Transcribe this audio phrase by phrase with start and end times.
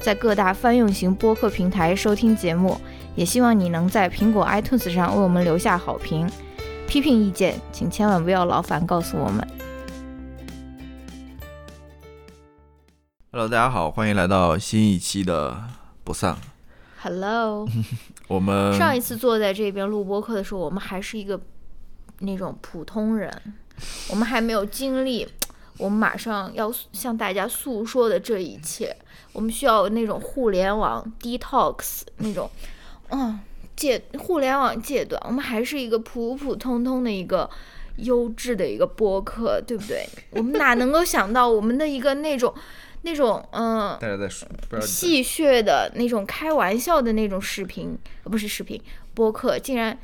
[0.00, 2.80] 在各大泛用型播客平台收听节目，
[3.16, 6.30] 也希望你能在苹果 iTunes 上为我们留下好评。
[6.86, 9.46] 批评意见，请千万不要劳烦告诉我们。
[13.32, 15.64] Hello，大家好，欢迎来到新一期的
[16.04, 16.38] 不丧。
[17.02, 17.68] Hello，
[18.28, 21.38] 我们上一次坐在这边录播客的时候，我们还是一个
[22.20, 23.30] 那种普通人，
[24.10, 25.28] 我们还没有经历
[25.76, 28.96] 我们马上要向大家诉说的这一切。
[29.38, 32.50] 我们需要那种互联网 detox 那种，
[33.10, 33.38] 嗯，
[33.76, 35.22] 戒互联网戒断。
[35.24, 37.48] 我们还是一个普普通通的一个
[37.98, 40.04] 优质的一个播客，对不对？
[40.30, 42.52] 我们哪能够想到我们的一个那种
[43.02, 43.96] 那种嗯。
[44.00, 48.82] 大家在说，不知道戏谑的那种开玩笑的那种视频，呃不是视频
[49.14, 49.96] 播客，竟然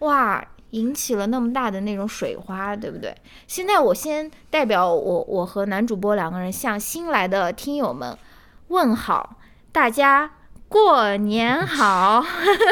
[0.00, 3.14] 哇引起了那么大的那种水花，对不对？
[3.46, 8.18] 现在我先代表我我和男主播两个人向新来的听友们
[8.72, 9.36] 问好，
[9.70, 10.32] 大家
[10.66, 12.24] 过年好。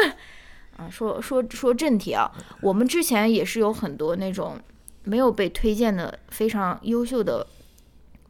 [0.77, 4.59] 啊，说说说正题啊，我们之前也是有很多那种
[5.03, 7.45] 没有被推荐的非常优秀的，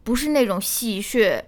[0.04, 1.42] 不是那种戏谑。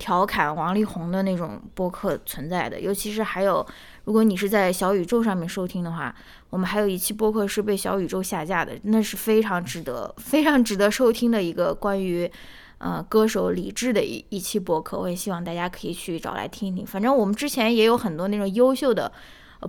[0.00, 3.66] 调侃王力宏的那种播客存在的，尤其是还有，
[4.04, 6.14] 如果你是在小宇宙上面收听的话，
[6.50, 12.30] 我们还有一期播客是被小宇宙下架的，那是非常值得、非常值得收听的一个关于
[12.78, 16.86] 呃歌手李志的一一期播客，我也希望大家可以去找来听一听。
[16.86, 19.12] 反正我们之前也有很多那种优秀的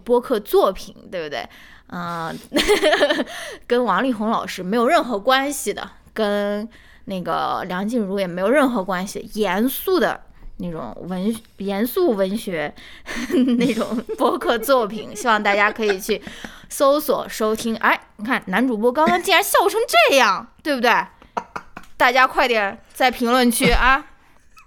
[0.04, 1.48] 播客作品，对不对？
[1.88, 2.38] 嗯、
[3.68, 6.68] 跟王力宏老师没有任何关系的，跟。
[7.06, 10.22] 那个梁静茹也没有任何关系，严肃的
[10.58, 12.72] 那种文严肃文学
[13.58, 16.22] 那种播客作品，希望大家可以去
[16.70, 17.76] 搜索收听。
[17.78, 20.92] 哎，你看男主播刚刚竟然笑成这样，对不对？
[21.98, 24.04] 大家快点在评论区 啊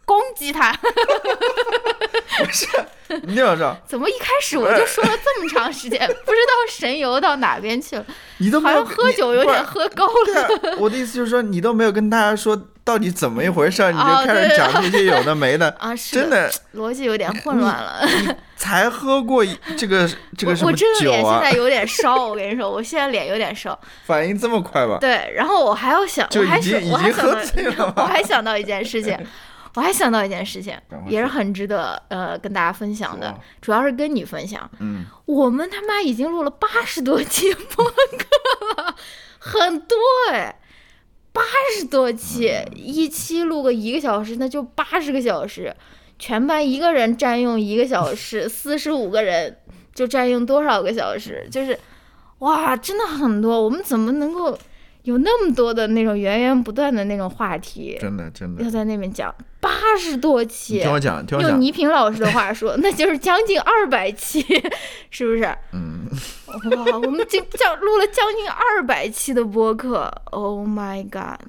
[0.06, 0.72] 攻击他！
[0.72, 2.66] 不是
[3.24, 8.04] 你听我说，怎么一开始我就说了这么长时间， 不知道神游到哪边去了？
[8.38, 10.76] 你都没有喝酒有点喝高了。
[10.78, 18.08] 我的意思就是说，你都没有跟大家说到底怎么一回事儿，你就啊开始讲这些有的没的， 啊，是真的逻辑有点混乱了。
[18.62, 20.08] 你才喝过一这个
[20.38, 21.52] 这个什么我我真的酒啊脸现在？
[21.58, 23.76] 有点烧，我跟你说，我现在脸有点烧。
[24.04, 24.98] 反应这么快吧？
[25.00, 27.26] 对，然后我还要想，就我还想，我还想
[27.76, 28.02] 到， 我？
[28.06, 29.18] 还想到一件事情，
[29.74, 30.78] 我还想到一件事情，
[31.08, 34.70] 也是很值得呃跟大家分享的，主要是跟你分享。
[34.78, 38.94] 嗯，我们他妈已经录了八十多期播客了，
[39.40, 39.96] 很多
[40.30, 40.54] 哎，
[41.32, 41.42] 八
[41.76, 45.74] 十多期，嗯一期录个一个小时，那就八十个小时，
[46.22, 49.56] 全班一个人占用一个小时， 四十五个人
[49.92, 51.44] 就占用多少个小时？
[51.50, 51.76] 就是，
[52.38, 54.56] 哇，真的很多，我们怎么能够
[55.02, 58.70] 有那么多的那种源源不断的那种话题真的真的要。
[58.70, 59.34] 在那边讲？
[59.58, 59.68] 八
[59.98, 64.40] 十多期听，我讲，听我讲，用倪萍老师的话说， 那就是将近二百期，
[65.10, 65.42] 是不是？
[65.72, 66.06] 嗯，
[66.70, 71.40] 哇，我们就将录了将近二百期的播客，Oh my god！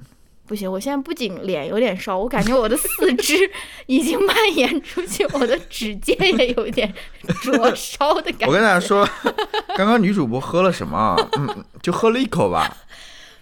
[0.46, 3.50] 不行，我现在不仅脸有点烧，我感觉我的四肢
[3.86, 6.92] 已经蔓延出去，我的指尖也有点
[7.40, 8.46] 灼烧的感觉。
[8.48, 9.08] 我跟大家说，
[9.76, 11.16] 刚刚女主播喝了什么啊？
[11.38, 12.76] 嗯，就喝了一口吧，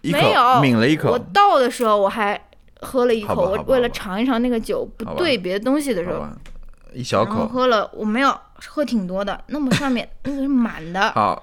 [0.02, 2.40] 一口没有我抿了一口，我倒的时候我还
[2.80, 6.24] 喝了一口，我为了尝一尝那个酒不对别的东西的时候，
[6.94, 7.48] 一小口。
[7.48, 8.32] 喝了，我没有
[8.68, 11.42] 喝挺多的，那么上面那个是满的，好，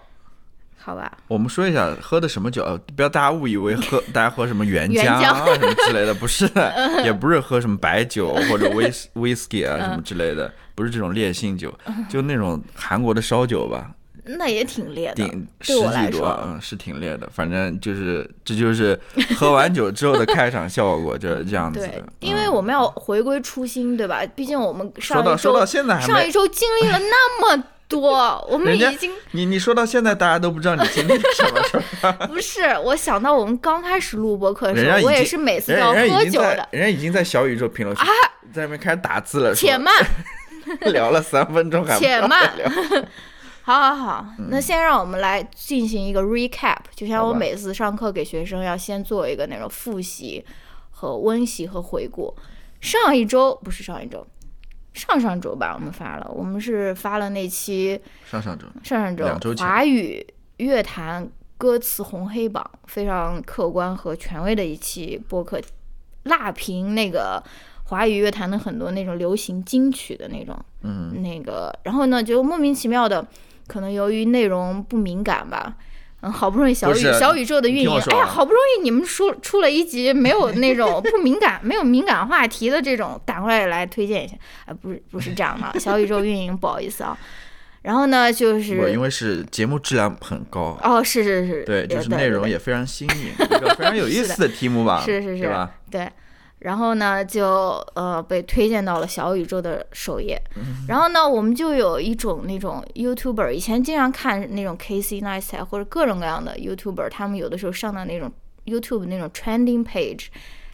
[0.90, 1.12] 好吧？
[1.28, 6.50] 我们说一下喝的什么酒，呃不要大家误以为喝 大家喝什么原原浆啊什么之类的，不是，
[7.06, 11.74] 也不是喝什么白酒或者威士 whisky 啊什么之类的，不是这种烈性酒，
[12.10, 13.92] 就那种韩国的烧酒吧，
[14.26, 17.30] 那也挺烈的，顶十几多，说，嗯，是挺烈的。
[17.34, 19.00] 反正就是这就是
[19.38, 24.22] 喝完酒之后的开场效果，就是这样子对的。，因为嗯我们要回归初心，对吧？
[24.36, 32.28] 毕竟我们说到上一周说到现在还上一，周经历了那么多，我们已经你你说到现在，大家都不知道你经历了什么？
[32.30, 36.70] 不是我想到我们刚开始录播课的时候，我也是每次都要喝酒的。
[36.72, 38.08] 人家已经在小宇宙评论区啊
[38.54, 39.94] 在那边开始打字了，且慢，
[40.94, 42.70] 聊了三分钟还不且慢聊。
[43.64, 50.44] 好好好，那先让我们来进行一个 recap，就像我每次上课给学生要先做一个那种复习
[50.92, 52.36] 和温习和回顾。
[52.82, 54.26] 上一周不是上一周，
[54.94, 60.26] 上上周吧，我们发了，我们是发了那期上上周上上周两周前华语
[60.58, 65.62] 乐坛歌词红黑榜非常客观和权威的一期播客，
[66.24, 67.42] 辣评那个
[67.86, 73.26] 华语乐坛的很多那种流行金曲的那种，嗯，那个，然后呢，就莫名其妙的，
[73.68, 75.78] 可能由于内容不敏感吧。
[76.22, 84.36] 嗯，好不容易小宇小宇宙的运营，哎呀，好不容易你们出出了一集没有那种不敏感、 没有敏感话题的这种，赶快来推荐一下。
[84.66, 87.18] 哎，不是不是这样的，小宇宙运营不好意思啊。
[87.82, 95.72] 然后呢，就不是因为是节目质量很高，哦，是是是，对，就是内容也非常新颖，一个非常有意思的题目吧， 是是是对吧？
[95.90, 96.10] 对，
[96.60, 100.42] 然后呢，就呃被推荐到了小宇宙的首页。
[100.56, 108.32] 嗯然后呢，我们就有一种那种 YouTuber，以前经常看那种 Casey Neistat 或者各种各样的 YouTuber，他们有的时候上到那种
[108.66, 110.28] YouTube 那种 trending page。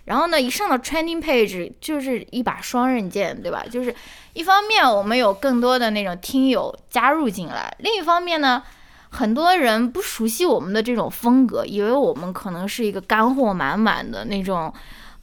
[0.06, 3.66] 然后呢，一上到 trending page 就是一把双刃剑，对吧？
[3.68, 3.94] 就是
[4.34, 8.62] 一方面我们有更多的那种听友加入进来，另一方面呢，
[9.10, 14.72] 很多人不熟悉我们的这种风格，以为我们可能是一个干货满满的那种，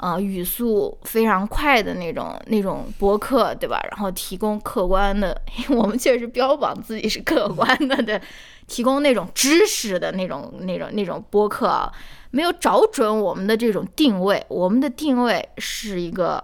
[0.02, 3.80] 呃，语速非常快的那种那种博客，对吧？
[3.92, 5.40] 然后提供客观的，
[5.70, 8.20] 我们确实标榜自己是客观的对，
[8.66, 11.92] 提供那种知识的那种那种那种播客啊，
[12.32, 16.42] 没有找准我们的这种定位，我们的定位是一个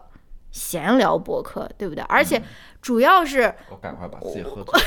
[0.52, 2.04] 闲聊博客，对不对？
[2.04, 2.40] 而且
[2.80, 3.52] 主要是。
[3.70, 4.80] 我赶快把自己喝 醉。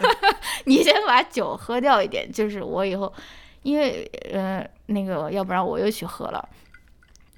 [0.64, 3.12] 你先把酒喝掉一点，就是我以后，
[3.62, 6.48] 因为呃那个，要不然我又去喝了。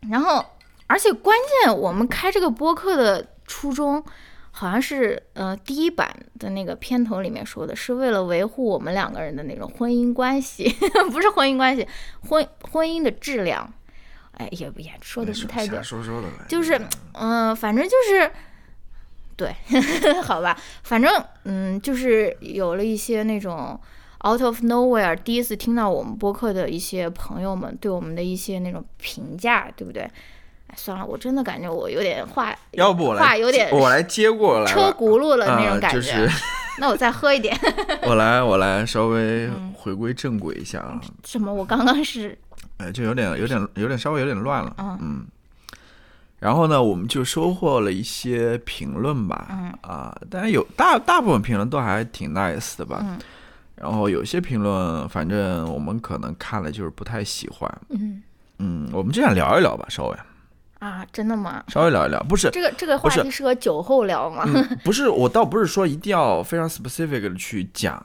[0.08, 0.44] 然后，
[0.88, 4.02] 而且关键，我们开这个播客的初衷，
[4.50, 10.68] 好像是呃第一版的那个片头里面说的，是为了维护我们两个人的那种婚姻关系，
[11.12, 11.86] 不是婚姻关系，
[12.28, 13.72] 婚婚姻的质量。
[14.32, 16.80] 哎，也不也说的不太对，说说的，就是，
[17.14, 18.30] 嗯、反正就是，
[19.36, 19.52] 对，
[20.22, 21.12] 好吧，反正
[21.42, 23.76] 嗯，就是有了一些那种
[24.24, 30.08] out of nowhere，第一次听到我们播客的一些朋友们对我们的一些那种评价，对不对？
[30.78, 35.96] 哎，算了，我真的感觉我有点话，要不我来，话有点我来接过来，车轱辘了那种啊感觉。
[35.96, 36.28] 就是
[36.78, 37.58] 那我再喝一点。
[38.06, 41.52] 我来，我来稍微嗯回归正轨一下啊，什么？
[41.52, 42.38] 我刚刚是
[42.78, 45.26] 哎，就有点有点有点稍微有点乱了，嗯嗯。
[46.38, 53.18] 然后呢，我们就收获了一些评论吧，嗯啊，当然有大大部分评论都还挺 nice 的吧，嗯
[53.74, 58.22] 然后有些评论，反正我们可能看了就是不太喜欢，嗯
[58.58, 60.16] 嗯，我们就想聊一聊吧，稍微
[60.78, 61.64] 啊，真的吗？
[61.68, 64.44] 稍微聊一聊，不是，这个这个话题适合酒后聊吗？
[64.46, 68.04] 嗯，不是，我倒不是说一定要非常 specific 的去讲，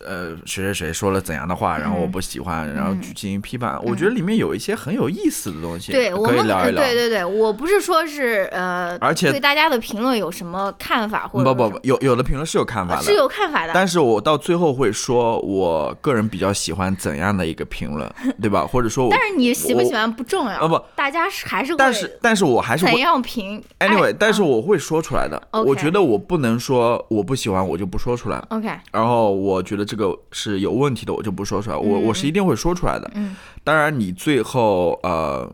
[0.00, 3.78] 呃，谁谁谁说了怎样的话，然后我不喜欢，然后嗯去进行批判。
[3.82, 6.82] 我觉得里面有一些很有意思的东西，对我们，可以聊一聊。
[6.82, 18.10] 对对对，我不是说是呃，而且对大家的评论有什么看法，或者不不不，有有的评论是有看法的，是有看法的，但是我到最后会说，我个人比较喜欢怎样的一个评论，
[18.40, 18.66] 对吧？
[18.66, 25.40] 或者说我，但是你喜不喜欢不重要，啊不，大家是还是会但是但是我还是怎会样评？anyway，哎但是我会说出来的。
[25.52, 31.76] 我觉得我不能说我不喜欢我就不说出来，OK，然后我觉得这个是有问题的，我就不说出来。
[31.76, 33.10] 我嗯我是一定会说出来的。
[33.14, 35.50] 嗯当然，你最后呃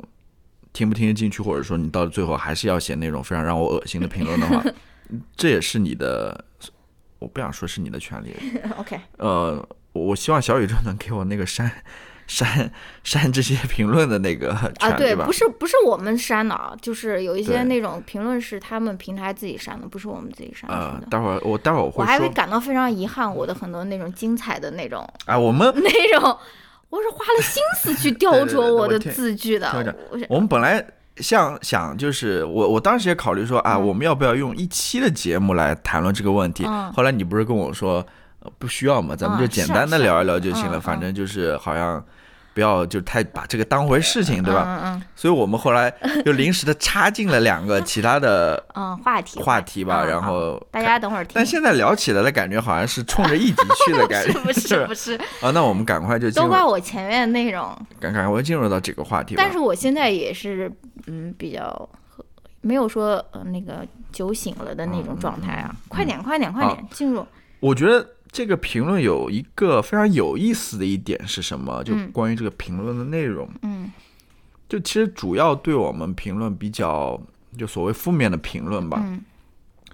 [0.72, 4.64] 听不听得进去，或者说你到最后还是要写那种非常让我恶心的评论的话，
[5.36, 6.44] 这也是你的，
[7.18, 8.34] 我不想说是你的权利。
[8.78, 11.70] OK，呃，我希望小宇宙能给我那个删
[12.30, 12.70] 删
[13.02, 15.32] 删这些评论的那个啊，对，不？
[15.32, 21.02] 是不是我们删的啊，就是有一些那种评论是他们平台自己删的，不是我们自己删的。
[21.10, 26.38] 待会儿我待会儿我我还会感到非常遗憾，我的很多那种精彩的那种啊，我们 那种，
[26.88, 29.94] 我是花了心思去雕琢我的字句的听我讲。
[30.28, 30.84] 我我们本来
[31.16, 36.62] 想想就是我我当时也考虑说啊，嗯我们要不要用一期的节目来谈论这个问题？
[36.64, 37.94] 嗯后来你不是跟我说、
[38.38, 42.02] 呃不需要嘛，咱们就简单的聊一聊就行了，嗯反正就是好像。
[42.60, 44.64] 不要就太把这个当回事情，对吧？
[44.68, 45.90] 嗯嗯所以我们后来
[46.26, 51.32] 就临时的插进了两个其他的 嗯，话题话题吧，然后大家等会儿听。
[51.34, 57.64] 但现在聊起来的感觉好像是冲着一集去的感觉，是 不是 不是，啊，那我们赶快就，都怪我前面的内容。
[57.98, 59.34] 赶赶快进入到这个话题。
[59.38, 60.70] 但是我现在也是
[61.06, 61.88] 嗯比较
[62.60, 65.74] 没有说呃那个酒醒了的那种状态啊。
[65.88, 67.26] 快点快点快点进入。
[67.60, 71.82] 我觉得这个评论有一个非常有意思的一点是什么？
[71.84, 72.10] 就嗯。
[72.12, 73.90] 关于这个评论的内容，嗯。
[74.68, 77.20] 就其实主要对我们评论比较，
[77.58, 79.20] 就所谓负面的评论吧，嗯。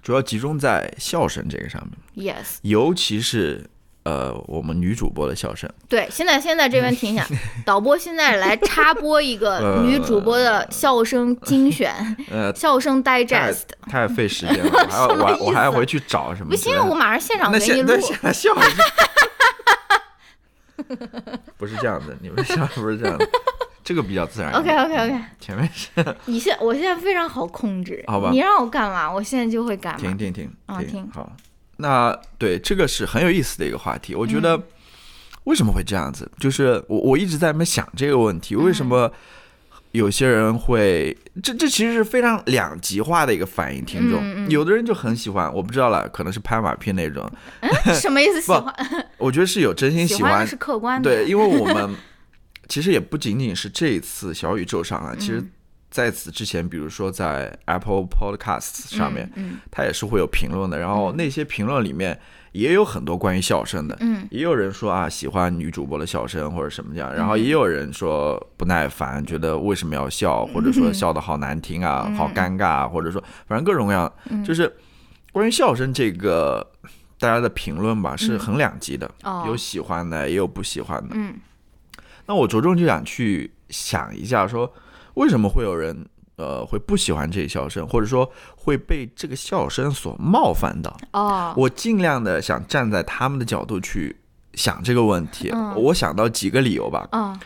[0.03, 3.67] 主要集中在笑声这个上面，，yes，尤其是
[4.07, 5.69] 呃我们女主播的笑声。
[5.89, 7.27] 对，现在现在这边停一下，
[7.65, 11.93] 导播现在来插播一个呃女主播的笑声精选，
[12.31, 13.63] 呃，笑声太 digest。
[13.89, 16.73] 太费时间了， 我还要我还我还要回去找什么不行。
[16.87, 18.31] 我马上现场那给你录现那。
[18.31, 18.83] 现在笑一下，
[21.57, 23.27] 不是这样的，你们笑不是这样的，
[23.83, 25.89] 这个比较自然 OK OK OK，前面是
[26.25, 30.15] 你现我现在非常好控制，好吧你让我干嘛，我现在就会干嘛停。
[30.17, 31.29] 停停啊停停，好。
[31.77, 34.63] 那对这个是很有意思的一个话题，我觉嗯得
[35.45, 36.29] 为什么会这样子？
[36.39, 39.11] 就是我我一直在那边想这个问题，为什嗯么
[39.93, 43.83] 有些人会这这其实是非常两极化的一个反应。
[43.85, 47.27] 听众、嗯嗯有的人就很喜欢，我不知道了，可能是拍马屁那种，
[47.61, 48.41] 嗯， 什么意思？
[48.41, 48.73] 喜欢
[49.17, 51.09] 我觉得是有真心喜欢是客观的。
[51.09, 51.95] 对，因为我们
[52.67, 55.49] 其实也不仅仅是这一次小宇宙上啊，其实嗯
[55.89, 59.57] 在此之前，比如说在 Apple Podcasts 上面，嗯。
[59.71, 60.77] 它也是会有评论的。
[60.77, 62.19] 然后那些评论里面
[62.51, 64.27] 也有很多关于笑声的，嗯。
[64.29, 72.15] 也有人说啊喜欢女主播的笑声或者什么这样，然后也有人说不耐烦，觉得为什么要笑，或者说笑的好难听啊，嗯。
[72.15, 74.11] 好尴尬啊，或者说反正各种各样，
[74.45, 74.75] 就是
[75.31, 76.71] 关于笑声这个。
[77.19, 79.45] 大家的评论吧是很两极的，哦。
[79.47, 81.15] 有喜欢的，也有不喜欢的。
[81.15, 81.33] 嗯。
[82.27, 84.71] 那我着重就想去想一下，说
[85.17, 86.05] 为什么会有人
[86.37, 90.95] 呃会不喜欢这一笑声，或者说会被这个笑声所冒犯到？
[91.13, 94.15] 哦，我尽量的想站在他们的角度去
[94.53, 95.49] 想这个问题。
[95.51, 97.07] 嗯我想到几个理由吧。
[97.11, 97.37] 嗯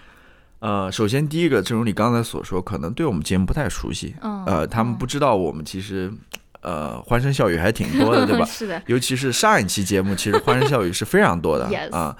[0.60, 6.14] 呃，首先第一个，正如你刚才所说，可能对我们节目不太熟悉，嗯，呃，他们不知道我们其实
[6.62, 8.46] 呃欢声笑语还挺多的， 对吧？
[8.46, 12.16] 是的，尤其是上一期节目，其实欢声笑语是非常多的 啊。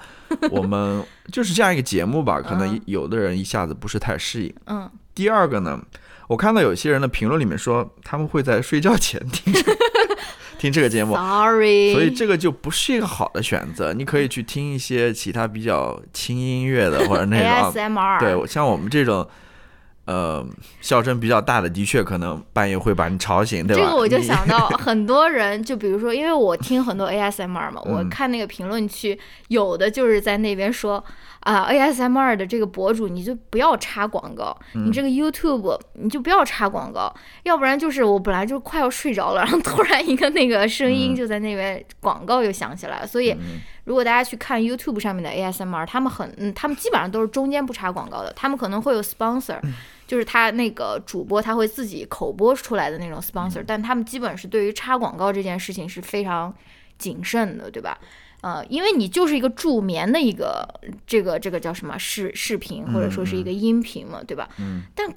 [0.50, 4.52] 我们就是这样一个节目吧，可能嗯有的人一下子不是太适应。
[4.66, 5.80] 嗯，第二个呢，
[6.28, 9.62] 我看到有些人的评论里面说，他们会在睡觉前听这
[10.58, 13.92] 听这个节目，Sorry，所以这个就不是一个好的选择。
[13.92, 19.28] 你可以去听一些其他比较轻音乐的，或者那种啊 ASMR 对，像我们这种。
[20.04, 20.44] 呃，
[20.80, 23.84] 笑声比较大的，的确可能半夜会把你吵醒，对吧？
[23.84, 29.16] 这个我就想到很多人，就比如说，因为我听很多 ASMR 嘛， 我嗯看那个评论区，
[29.46, 31.02] 有的就是在那边说
[31.42, 34.86] 啊、ASMR 的这个博主你就不要插广告，嗯。
[34.86, 41.16] 你这个 YouTube 你就不要插广告，要不然就是我本来就快要睡着了，然后突然一个那个声音嗯。
[41.16, 43.60] 就在那边广告又响起来了，所以嗯。
[43.84, 49.58] 如果大家去看 YouTube 上面的 ASMR，他们很，嗯，他们基本上都是中间不插广告的，他们可能会有 sponsor，、
[50.06, 56.54] 就是他那个主播他会自己口播出来的那种 sponsor，、但他们基本是对于插广告这件事情是非常
[56.96, 57.98] 谨慎的，对吧？
[58.42, 60.68] 呃，因为你就是一个助眠的一个
[61.06, 64.48] 这个这个叫什么视视频或者说是一个音频嘛，对吧？
[64.58, 65.08] 嗯但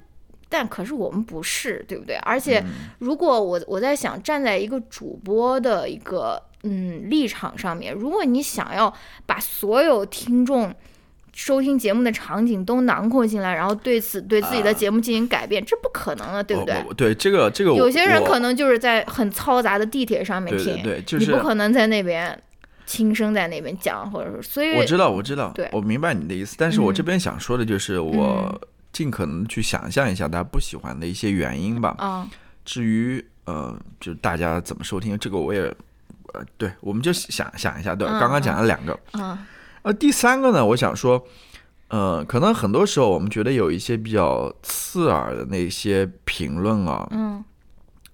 [0.48, 2.14] 但可是我们不是，对不对？
[2.22, 8.94] 而且嗯如果我我在想，站在一个主播的一个嗯立场上面，如果你想要
[9.26, 10.72] 把所有听众
[11.34, 16.80] 收听节目的场景都囊括进来，然后对此对自己的节目进行改变，这不可能的，对不对？
[16.96, 22.40] 对这个这个我，有些人可能就是在很嘈杂的地铁上面听，对对，就你不可能在那边
[22.86, 25.68] 轻声在那边讲，或者说，所以我知道，我知道，对。
[25.72, 26.54] 我明白你的意思。
[26.56, 26.94] 但是我嗯。
[26.94, 28.58] 这边想说的就是，我
[28.92, 31.94] 尽可能去想象一下大家不喜欢的一些原因吧。
[31.98, 32.26] 啊，
[32.64, 35.60] 至于呃，就是大家怎么收听，这个我也
[36.32, 39.36] 呃，对，我们就想想一下，对刚刚讲了两个，嗯。
[39.82, 41.22] 呃，第三个呢，我想说，
[41.88, 47.44] 呃，可能很多时候我们觉得有一些比较刺耳的那些评论啊，嗯。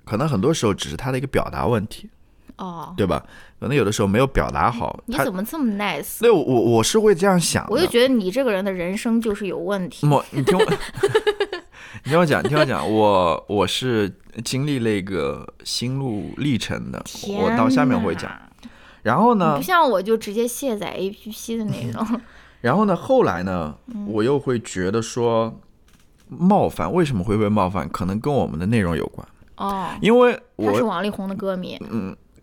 [0.04, 2.10] 可能很多时候只是他的一个表达问题，
[2.56, 3.25] 哦，对吧？
[3.61, 6.21] 可能有的时候没有表达好，你他怎么这么 nice？
[6.21, 10.06] 对我我我是会这样想的，我就觉得你这个人的人生就是有问题。
[10.09, 10.64] 我，你听我，
[12.04, 14.12] 你听我讲，你听我讲，我我是
[14.44, 17.02] 经历了一个心路历程的，
[17.40, 18.30] 我到下面会讲。
[19.02, 22.21] 然后呢不，像我就直接卸载 APP 的那种。
[22.62, 25.61] 然后呢，后来呢，嗯我又会觉得说，
[26.28, 31.76] 冒犯为什么会被冒犯，可能跟我们的内容有关，哦，因为我是王力宏的歌迷。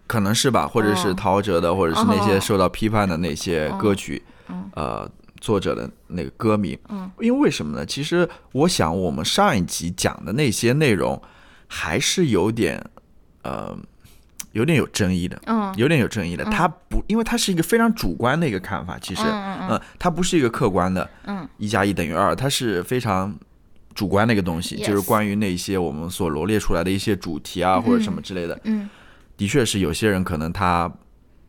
[0.10, 1.14] 可能是吧，或者是哦。
[1.14, 2.40] 陶喆的，或者是那些哦。
[2.40, 5.08] 受到批判的那些歌曲，嗯呃，
[5.40, 7.86] 作者的那个歌名，嗯，因为为什么呢？
[7.86, 11.22] 其实我想，我们上一集讲的那些内容，
[11.68, 12.84] 还是有点，
[13.44, 13.78] 呃，
[14.54, 15.72] 有点有争议的，嗯。
[15.78, 16.44] 有点有争议的。
[16.46, 23.32] 它不，因为它是一个非常主观的一个看法，其实，嗯它不是一个客观的，嗯，一加一等于二，它是非常
[23.94, 28.60] 主观的一个东西就是关于那些我们所罗列出来的一些主题啊，或者什么之类的。
[28.64, 28.90] 嗯
[29.40, 30.92] 的确是有些人可能他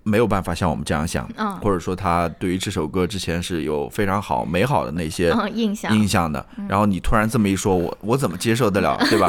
[0.04, 5.94] 没有办法像我们这样想，嗯或者说他对于这首歌之前是有非常好美好的那些嗯，印象。
[5.94, 9.26] 印象的，然后你突然这么一说，我我怎么接受得了， 对吧？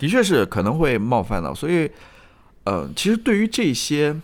[0.00, 1.90] 的确是可能会冒犯到，所以，
[2.64, 4.14] 呃，其实对于这些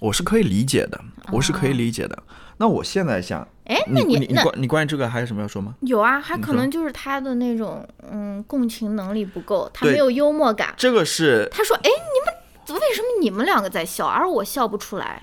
[0.00, 2.22] 我是可以理解的，我是可以理解的。
[2.58, 5.74] 那我现在想，哎，那你你那关你关于这个还有什么要说吗？
[5.80, 10.74] 有啊，还可能就是他的那种嗯共情能力不够，他没有幽默感。
[10.76, 12.34] 这个是他说：“哎，你们
[12.68, 15.22] 为什么你们两个在笑，而我笑不出来？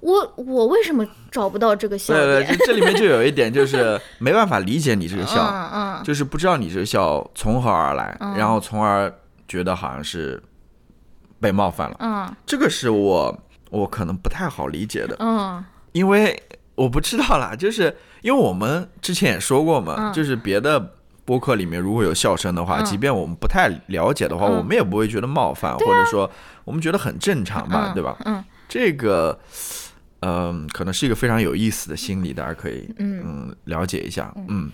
[0.00, 9.12] 我我为什么找不到这个笑对点？”对，这这里面就有一点就是没办法理解你这个笑， 嗯嗯就是不知道你这个笑从何而来，嗯然后从而
[9.46, 10.42] 觉得好像是
[11.40, 11.96] 被冒犯了。
[12.00, 13.38] 嗯这个是我
[13.70, 16.42] 我可能不太好理解的，嗯因为
[16.74, 20.94] 我不知道啦，就是因为我们之前也说过嘛，嗯就是别的。
[21.24, 26.28] 播客里面如果有笑声的话，嗯即便我们不太了解的话，嗯我们也不会觉得冒犯，或者说
[26.64, 28.16] 我们觉得很正常吧，嗯对吧？
[28.24, 29.38] 嗯这个，
[30.20, 34.32] 嗯、可能是一个非常有意思的心理，大家可以嗯嗯了解一下。
[34.48, 34.70] 嗯，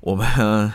[0.00, 0.72] 我们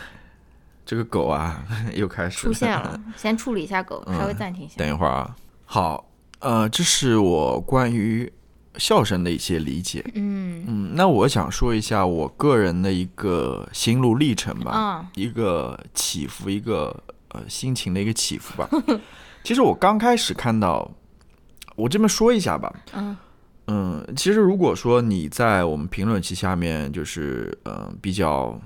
[0.86, 1.62] 这个狗啊
[1.94, 4.74] 又开始出现了， 先处理一下狗，稍微暂停一下。
[4.78, 5.36] 等一会儿啊，
[5.66, 8.32] 好，呃，这是我关于
[8.76, 10.02] 笑声的一些理解。
[10.14, 18.66] 嗯嗯，那我想说一下我个人的一个心路历程吧，啊一个起伏，一个呃心情的一个起伏吧。
[19.48, 20.90] 其实我刚开始看到，
[21.74, 23.16] 我这么说一下吧，嗯。
[23.68, 28.60] 嗯，其实如果说你在我们评论区下面，就是呃比较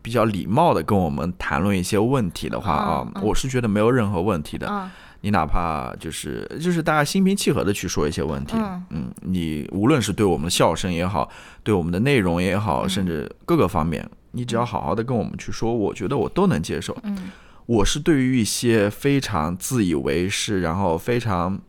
[0.00, 3.12] 比较礼貌的跟我们谈论一些问题的话啊，嗯。
[3.16, 4.66] 嗯我是觉得没有任何问题的。
[4.70, 4.90] 嗯。
[5.20, 8.56] 你哪怕就是就是大家心平气和的去说一些问题，
[8.88, 9.12] 嗯。
[9.20, 11.28] 你无论是对我们的笑声也好，
[11.62, 12.88] 对我们的内容也好，嗯。
[12.88, 16.96] 甚至各个方面，你只要好好的跟我们去说，我觉得我都能接受。
[17.02, 17.30] 嗯
[17.66, 21.60] 我是对于一些非常自以为是，然后非常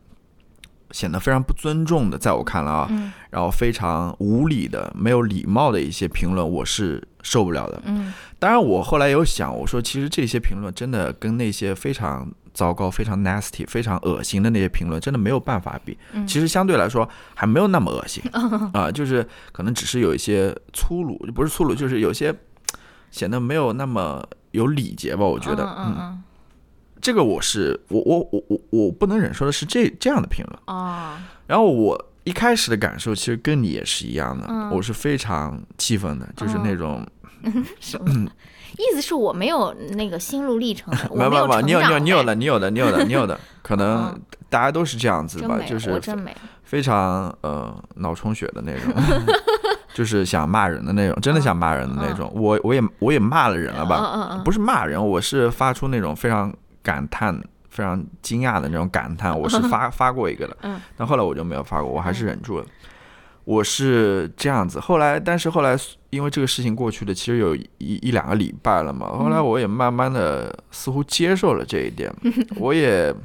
[0.92, 7.82] 显得非常不尊重的，在我看来啊，嗯然后非常无理的、没有礼貌的一些评论，我是受不了的。
[7.86, 15.98] 嗯当然，我后来有想，我说其实这些评论真的跟那些非常糟糕、非常 nasty、非常恶心的那些评论，真的没有办法比。
[16.14, 18.22] 嗯其实相对来说还没有那么恶心
[18.74, 22.34] 啊、就是可能只是有一些粗鲁，不是粗鲁，就是有些
[23.12, 24.24] 显得没有那么
[24.56, 25.24] 有礼节吧。
[25.24, 26.24] 我觉得，嗯嗯
[27.02, 30.60] 这个我是我我我我我不能忍受的是这这样的评论。
[30.66, 37.06] 嗯哦然后我一开始的感受其实跟你也是一样的，嗯我是非常气愤的，就是那种。
[37.79, 38.27] 什么？
[38.77, 46.36] 意思是我没有那个心路历程， 我没有没有没有，你有你有你有的，你有的，你有的，你有的，可能嗯大家都是这样子吧，就是我真美。
[46.64, 48.92] 非常呃脑充血的那种，
[49.96, 52.29] 就是想骂人的那种，真的想骂人的那种。
[52.36, 54.42] 我我也我也骂了人了吧？
[54.44, 56.53] 不是骂人，我是发出那种非常
[56.84, 57.34] 感叹、
[57.70, 62.66] 非常惊讶的那种感叹，我是发 发过一个的，嗯但后来我就没有发过，我还是忍住了。
[63.46, 65.77] 我是这样子，后来，但是后来
[66.10, 72.12] 因为这个事情过去的其实有一一两个礼拜了嘛，后来我也慢慢的似乎接受了这一点，
[72.58, 73.16] 我也，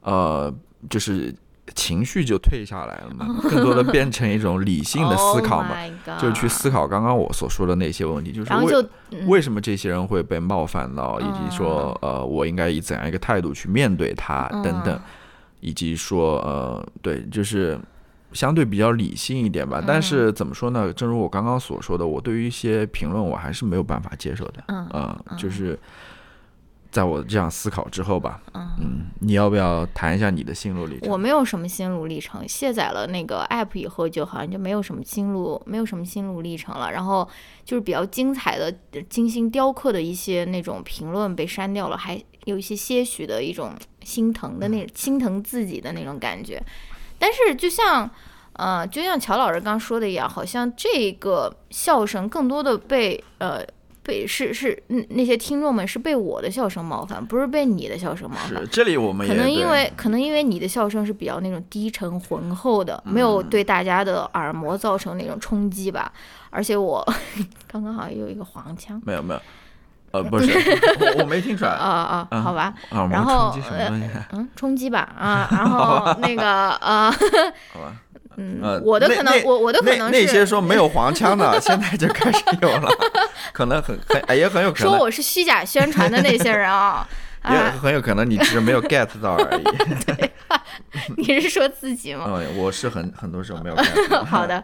[0.00, 0.52] 呃，
[0.88, 1.32] 就是
[1.76, 5.76] 情绪就退下来了嘛，更多的变成一种理性的 思考嘛
[6.08, 15.00] Oh 就是去思考刚刚我所说的那些问题，就是为为什么这些人会被冒犯到，以及说呃，我应该以怎样一个态度去面对他等等嗯，
[15.60, 17.78] 以及说呃，对，就是
[18.32, 19.82] 相对比较理性一点吧。
[19.86, 20.92] 但是怎么说呢？
[20.92, 24.64] 正如我刚刚所说的，我对于一些评论我还是没有办法接受的。
[24.68, 25.78] 嗯呃，就是
[26.96, 31.10] 在我这样思考之后吧，嗯，你要不要谈一下你的心路历程？
[31.10, 36.90] 我没有什么心路历程，卸载了那个 app 以后，就好像就没有什么心路，没有什么心路历程了。
[36.90, 37.28] 然后
[37.66, 38.74] 就是比较精彩的、
[39.10, 46.62] 精心雕刻的一些那种评论被删掉了，还有一些些许的一种心疼的那心疼自己的那种感觉。
[47.18, 48.10] 但是就像。
[48.58, 53.62] 呃，就像乔老师刚说的一样，好像这个笑声更多的被呃
[54.06, 58.48] 被是是嗯那些听众们是被我的笑声冒犯，不是被你的笑声冒犯。
[58.62, 66.12] 是这里我们也可能因为可能因为你的笑声是比较那种低沉浑厚的，没有嗯对大家的耳膜造成那种冲击吧。
[66.50, 67.04] 而且我
[67.66, 69.40] 刚刚好像有一个黄腔没有没有，
[70.12, 70.52] 呃，不是，
[71.00, 72.72] 我我没听出来 啊啊，嗯好吧，
[73.10, 74.06] 然后冲击什么东西？
[74.32, 77.10] 嗯，冲击吧啊，然后 那个呃，
[77.72, 77.92] 好吧。
[78.36, 82.88] 嗯呃，我的可能我我的可能那那些说没有 黄腔的，现在就开始有了，
[83.52, 87.06] 可能很很哎也很有可能，说我是虚假宣传的那些人啊。
[87.48, 89.62] 也啊，很有可能你只是没有 get 到而已。
[90.04, 90.30] 对
[91.16, 92.24] 你是说自己吗？
[92.26, 94.24] 嗯，我是很很多时候没有 get 到。
[94.24, 94.60] 好的，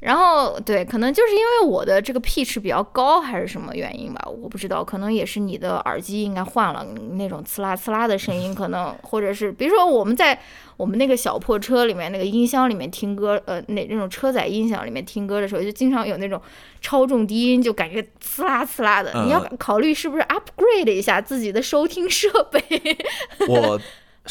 [0.00, 10.40] 然后对，可能就是因为我的这个 pitch 比较高，还是什么原因吧，我不知道，可能也是你的耳机应该换了，那种刺啦刺啦的声音，可能或者是比如说我们在
[10.78, 16.40] 我们那个小破车里面那个音箱里面听歌，呃，那那种车载音响里面听歌的时候，就经常有那种
[16.80, 19.12] 超重低音，就感觉刺啦刺啦的。
[19.14, 22.62] 嗯你要考虑是不是 upgrade 一下自己的收听设备。
[23.46, 23.78] 我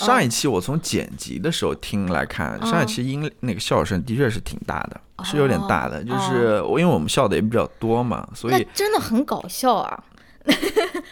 [0.05, 10.03] 上一期我从剪辑的时候听来看，上一期音那个笑声的确是挺大的，是有点大的，就是我因为我们笑的也比较多嘛，所以真的很搞笑啊。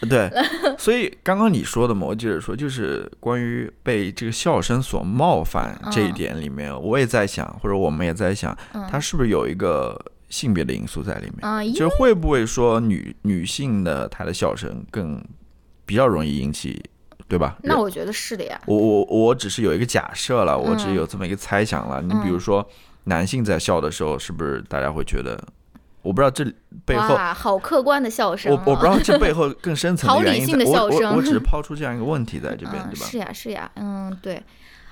[0.10, 0.32] 对，
[0.80, 8.58] 所以刚刚你说的嘛，我接着说，就是关于被这个笑声所冒犯这一点里面，我也在想，或者我们也在想，
[8.90, 11.74] 它是不是有一个性别的因素在里面？
[11.74, 15.24] 就是会不会说女女性的她的笑声更
[15.86, 16.82] 比较容易引起，
[17.28, 17.58] 对吧？
[17.64, 18.60] 那我觉得是的呀。
[18.66, 22.02] 我我我只是有一个假设了，我只有这么一个猜想了。
[22.02, 22.68] 你比如说，
[23.06, 25.38] 男性在笑的时候，是不是大家会觉得？
[26.04, 26.46] 我不知道这
[26.86, 30.66] 背后好客观的笑声，我我不知道这背后更深层的 原因。
[30.66, 33.06] 我我我只是抛出这样一个问题在这边，对吧？
[33.06, 34.42] 是呀是呀，嗯对。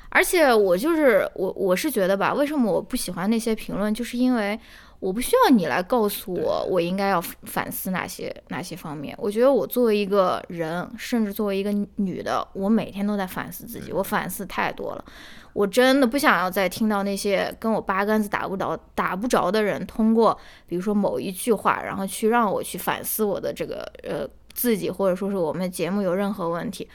[0.09, 4.59] 而且我就是我我是觉得吧，为什么我不喜欢那些评论，就是因为。
[5.05, 9.15] 我不需要你来告诉我，我应该要反思哪些哪些方面。
[9.19, 13.93] 我觉得我作为一个人，甚至作为一个女的，我每天都在反思自己。
[13.93, 15.05] 我反思太多了，
[15.53, 26.89] 我真的不想要再听到那些跟我八竿子打不着、打不着的人，通过比如说某一句话，然后去让我去反思我的这个呃自己，或者说是我们节目有任何问题。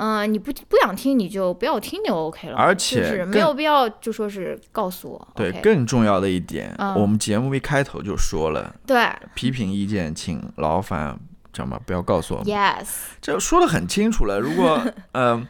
[0.00, 5.28] 嗯，你不不想听你就不要听就 OK 了，而且没有必要就说是告诉我。
[5.34, 11.18] 对，更重要的一点，我们节目一开头就说了，对，批评意见请劳烦，
[11.52, 11.80] 知道吗？
[11.84, 12.46] 不要告诉我们。
[12.46, 12.86] Yes，
[13.20, 14.38] 这说的很清楚了。
[14.38, 14.80] 如果
[15.12, 15.46] 嗯，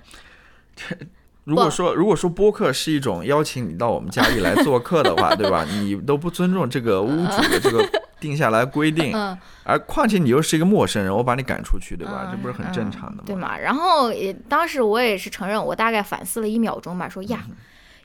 [1.49, 5.65] 如果说，如果说播客是一种邀请你到我们家里来做客的话， 对吧？
[5.65, 7.83] 你都不尊重这个屋主的这个
[8.21, 9.17] 定下来规定。
[9.65, 12.29] 而况且你又是一个陌生人，我把你赶出去，对吧？
[12.31, 13.23] 这不是很正常的吗？
[13.25, 13.57] 对吗？
[13.57, 17.41] 然后也当时我也是承认，我大概反思了一秒钟吧，说呀，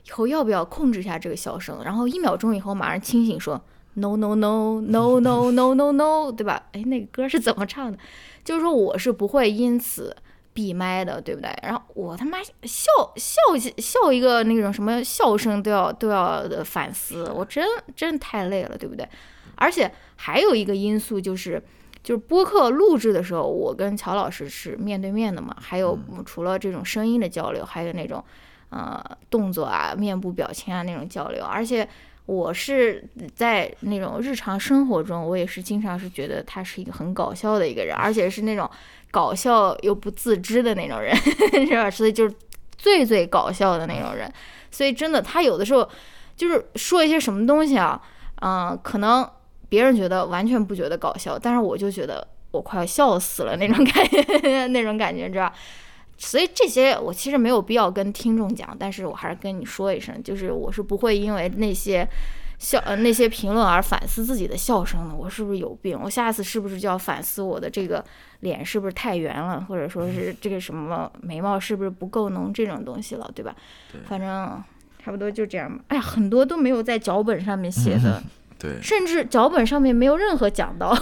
[0.06, 1.82] 以后要不要控制一下这个笑声。
[1.84, 6.62] 然后一秒钟以后马上清醒，说：no no no no no no no no，对吧？
[6.72, 7.98] 诶，那个歌是怎么唱的？
[8.42, 10.16] 就是说我是不会因此。
[10.54, 11.52] 闭麦的，对不对？
[11.62, 13.36] 然后我他妈笑笑
[13.76, 19.06] 笑一个那种什么笑声都要都要反思，我真真太累了，对不对？
[19.56, 21.62] 而且还有一个因素就是，
[22.02, 25.56] 就是播客录制的时候，我跟乔老师是面对面的嘛。
[25.60, 28.22] 还有除了这种声音的交流，还有那种
[28.70, 31.44] 呃动作啊、面部表情啊那种交流。
[31.44, 31.88] 而且
[32.26, 38.68] 我是在那种日常生活中，我也是经常是觉得他是一个很搞笑的一个人，而且是那种
[39.14, 41.14] 搞笑又不自知的那种人，
[41.64, 41.88] 是吧？
[41.88, 42.34] 所以就是
[42.76, 44.28] 最最搞笑的那种人。
[44.72, 45.88] 所以真的，他有的时候
[46.34, 48.00] 就是说一些什么东西啊，
[48.42, 49.30] 嗯，可能。
[49.66, 55.52] 别人觉得完全不觉得搞笑，但是我就觉得我快要笑死了那种感觉， 那种感觉，知道？
[56.16, 62.06] 所以这些我其实没有必要跟听众讲，但是我还是跟你说一声，就是我是不会因为那些
[62.58, 65.14] 笑呃那些评论而反思自己的笑声呢。
[65.16, 65.98] 我是不是有病？
[66.02, 68.04] 我下次是不是就要反思我的这个
[68.40, 73.54] 脸是不是太圆了，或者说是这个什么眉毛是不是不够浓这种东西了，对吧？
[74.06, 74.62] 反正
[75.02, 75.84] 差不多就这样吧。
[75.88, 78.22] 哎呀，很多都没有在脚本上面写的。
[78.56, 80.94] 对，甚至脚本上面没有任何讲到。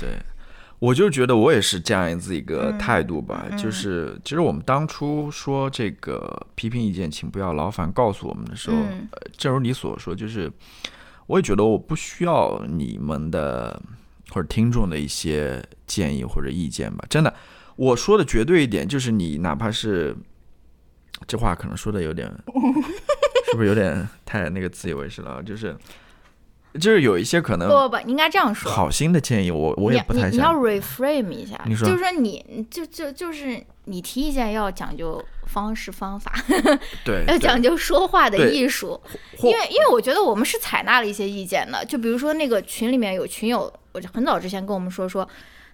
[0.00, 0.18] 对，
[0.78, 3.46] 我就觉得我也是这样子一个态度吧。
[3.56, 8.76] 就是其实我们当初说这个批评意见，请不要劳烦告诉我们的时候，
[9.36, 10.52] 正如你所说，就是
[11.26, 13.80] 我也觉得我不需要你们的
[14.30, 17.04] 或者听众的一些建议或者意见吧。
[17.08, 17.34] 真的，
[17.76, 20.14] 我说的绝对一点，就是你哪怕是
[21.26, 22.30] 这话可能说的有点，
[23.50, 25.42] 是不是有点太那个自以为是了？
[25.42, 25.74] 就是。
[26.76, 28.70] 就是有一些可能不不不，应该这样说。
[28.70, 30.32] 好心的建议，我我也不太想。
[30.32, 36.32] 你要 reframe 一下，就是说你就就就是你提意见要讲究方式方法，
[37.04, 39.00] 对， 要讲究说话的艺术。
[39.42, 45.28] 因为因为我觉得我们是采纳了一些意见的，就比如说那个群里面有群友，我就很早之前跟我们说说。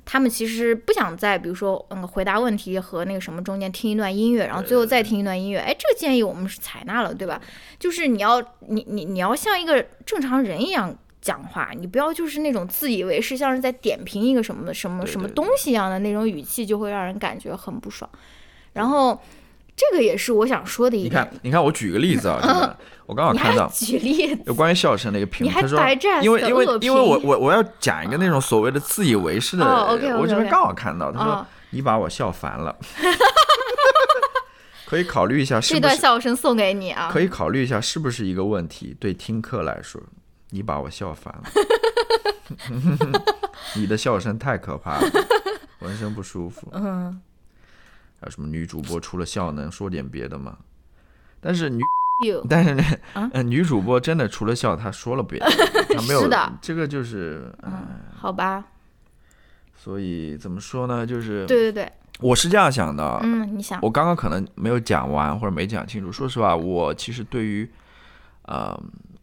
[0.04, 5.58] 他们其实不想在，比如说，嗯，回答问题和那个什么中间听一段音乐，然后最后再听一段音乐。
[5.58, 7.40] 哎，这个建议我们是采纳了，对吧？
[7.78, 18.10] 就是你要，你你你要像一个正常人一样讲话，你不要就是那种自以为是，像是在点评一个什么什么什么东西一样的那种语气，就会让人感觉很不爽。
[18.72, 19.20] 然后。
[19.90, 21.10] 这个也是我想说的一点。
[21.10, 25.78] 你看，你看，我举个例子啊，真的， 我刚好看到举例有关于笑声的一个评论，他说，
[26.22, 32.76] 因为因为因为我我我要讲一个那种所谓的自以为是的，我这边刚好看到，他说你把我笑烦了，
[34.86, 38.96] 可以考虑一下，这段笑声送给你啊，可以考虑一下是不是一个问题？
[39.00, 40.00] 对听课来说，
[40.50, 41.44] 你把我笑烦了，
[43.74, 45.10] 你的笑声太可怕了，
[45.80, 46.68] 浑身不舒服。
[46.72, 47.20] 嗯。
[48.22, 50.56] 还有什么女主播除了笑能说点别的吗？
[51.40, 51.82] 但是女，
[52.48, 55.46] 但是呢，嗯，女主播真的除了笑，她说了别的，
[55.92, 56.22] 她没有。
[56.22, 57.72] 是的，这个就是，嗯，
[58.14, 58.64] 好吧。
[59.74, 61.04] 所以怎么说呢？
[61.04, 66.12] 就是对对对，我是这样想的，嗯，你想，我刚刚可能没有讲完或者没讲清楚。
[66.12, 67.68] 说实话，我其实对于，
[68.42, 68.80] 呃，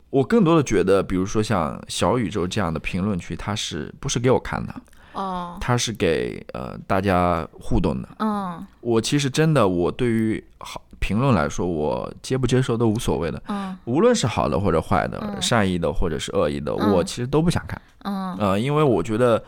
[0.09, 4.75] 我更多的觉得，比如说像小宇宙这样的评论区，它是不是给我看的？
[5.13, 8.09] 哦，它是给呃大家互动的。
[8.19, 8.65] 嗯。
[8.81, 13.77] 我其实真的，我对于好评论来说，我接不接受都无所谓的，嗯。
[13.85, 15.41] 无论是好的或者坏的，嗯。
[15.41, 16.91] 善意的或者是恶意的，嗯。
[16.93, 17.81] 我其实都不想看。
[18.03, 18.35] 嗯。
[18.37, 19.43] 呃，因为我觉得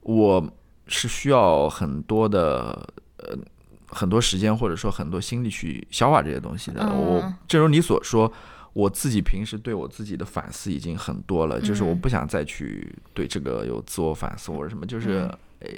[0.00, 0.44] 我
[0.86, 3.36] 是需要很多的呃
[3.88, 6.80] 很多时间或者说很多心力去消化这些东西的。
[6.82, 6.96] 嗯。
[6.96, 8.30] 我正如你所说，
[8.74, 15.68] 我自己平时对我自己的反思已经很多了，就是我嗯不想再去对这个有自我反思或者什么，就是嗯呃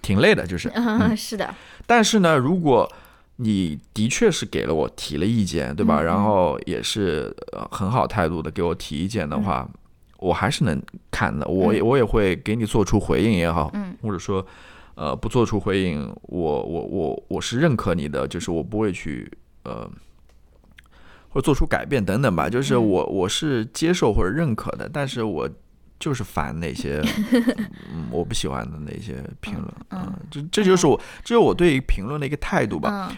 [0.00, 0.68] 挺累的，就是。
[0.74, 2.90] 嗯，是的，但是呢，如果
[3.36, 6.00] 你的确是给了我提了意见，对吧？
[6.00, 9.68] 嗯然后也是呃很好态度的给我提意见的话，
[10.18, 11.46] 我还是能看的。
[11.48, 14.46] 我也我也会给你做出回应也好，嗯或者说
[14.94, 19.28] 呃不做出回应，我我我我是认可你的，就是我不会去
[19.64, 19.90] 呃。
[21.36, 22.88] 或者做出改变等等吧，就是嗯。
[22.88, 25.46] 我我是接受或者认可的，但是我
[26.00, 27.02] 就是烦那些
[27.92, 33.08] 嗯我不喜欢的那些评论，嗯啊这这就是我这是我对于评论的一个态度吧。
[33.10, 33.16] 嗯。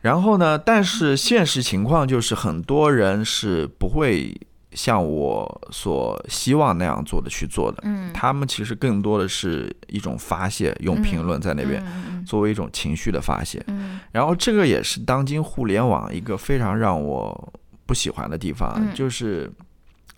[0.00, 4.36] 然后呢，但是现实情况就是很多人是不会
[4.76, 13.64] 像我所希望那样做的去做的，嗯，他们其实更多的是一种发泄，用评论在那边嗯作为一种情绪的发泄。
[13.68, 13.98] 嗯。
[14.12, 17.52] 然后这个也是当今互联网一个非常让我
[17.86, 18.94] 不喜欢的地方，嗯。
[18.94, 19.50] 就是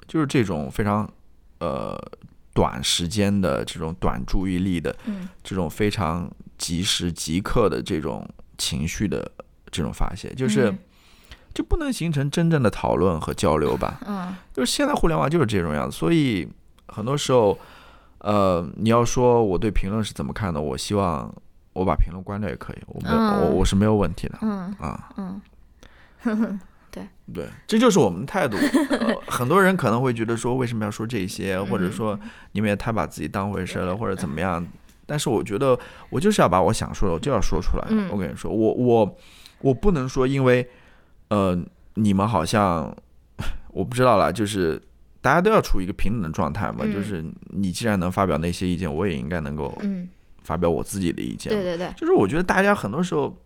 [0.08, 1.08] 就是这种非常
[1.60, 1.96] 呃
[2.52, 5.28] 短时间的这种短注意力的嗯。
[5.44, 9.30] 这种非常即时即刻的这种情绪的
[9.70, 10.78] 这种发泄，就是嗯
[11.58, 13.98] 就不能形成真正的讨论和交流吧？
[14.06, 16.48] 嗯就是现在互联网就是这种样子，所以
[16.86, 17.58] 很多时候，
[18.18, 21.34] 呃，你要说我对评论是怎么看的，我希望
[21.72, 25.08] 我把评论关掉也可以，我没有，嗯我我是没有问题的嗯啊。
[25.16, 25.40] 嗯
[27.34, 28.56] 对，这就是我们的态度。
[28.90, 32.16] 呃、很多人可能会觉得说，为什么要说这些，或者说
[32.52, 34.64] 你们也太把自己当回事了，或者怎么样。
[35.06, 35.76] 但是我觉得，
[36.08, 37.84] 我就是要把我想说的，我就要说出来。
[37.88, 39.16] 嗯我跟你说，我我
[39.60, 40.64] 我不能说，因为
[41.28, 41.58] 呃，
[41.94, 42.94] 你们好像
[43.72, 44.80] 我不知道啦，就是
[45.20, 46.78] 大家都要处于一个平等的状态嘛。
[46.82, 50.08] 嗯就是你既然能发表那些意见，我也应该能够嗯，
[50.42, 51.52] 发表我自己的意见。
[51.52, 53.36] 对对对，就是我觉得大家很多时候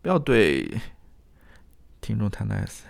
[0.00, 0.68] 不要对
[2.00, 2.80] 听众太 nice，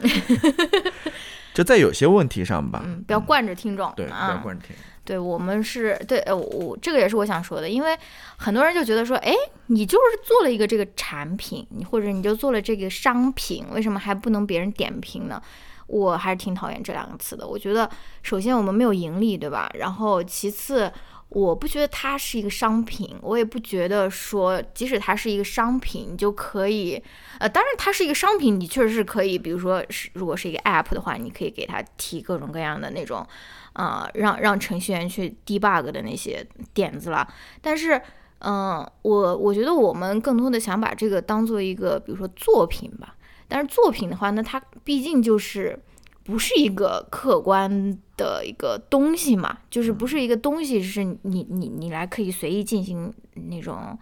[1.52, 4.74] 就在有些问题上吧，嗯，不要惯着听众，对，不要啊，惯着听。
[5.04, 7.98] 对我们是对，呃，我这个也是我想说的，因为
[8.36, 9.34] 很多人就觉得说，哎，
[9.66, 15.42] 你就是做了一个这个产品，你或者你就做了这个商品，为什么还不能别人点评呢？
[15.88, 17.46] 我还是挺讨厌这两个词的。
[17.46, 17.90] 我觉得，
[18.22, 19.68] 首先我们没有盈利，对吧？
[19.74, 20.90] 然后其次，
[21.28, 27.02] 我不觉得它是一个商品，我也不觉得说，即使它是一个商品，你就可以，
[27.40, 33.26] 呃，当然它是一个商品，你确实是可以，比如说是如果是一个 app 的话，你可以给它提各种各样的那种。
[33.74, 37.26] 啊、让让程序员去 debug 的那些点子了。
[37.60, 38.00] 但是，
[38.40, 43.16] 嗯、我我觉得我们更多的想把这个当做一个，比如说作品吧。
[43.48, 45.78] 但是作品的话，那它毕竟就是
[46.22, 53.98] 不是一个客观的一个东西嘛，就是不是一个东西，是你你你来可以随意进行那种，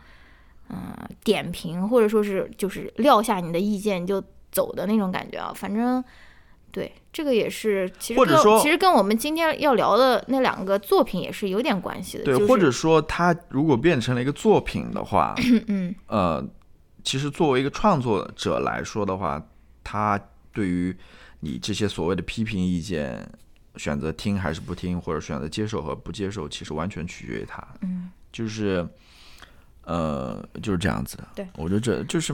[0.68, 0.76] 嗯、
[1.22, 5.52] 点评或者说是就是撂下你的意见就走的那种感觉啊。
[5.54, 6.02] 反正。
[6.72, 12.24] 对，这个也是，其实跟或者说其实跟我们今天要聊的那两个作品也是有点关系的。
[12.24, 15.34] 对，就是、或者说它如果变成了一个作品的话，
[15.68, 16.46] 嗯呃，
[17.02, 19.42] 其实作为一个创作者来说的话，
[19.82, 20.20] 他
[20.52, 20.96] 对于
[21.40, 23.28] 你这些所谓的批评意见，
[23.76, 27.66] 选择听还是不听，或者选择接受和不接受，其实完全取决于他。
[27.82, 28.86] 嗯就是，
[29.82, 31.26] 呃，就是这样子的。
[31.34, 32.32] 对，我觉得这就是，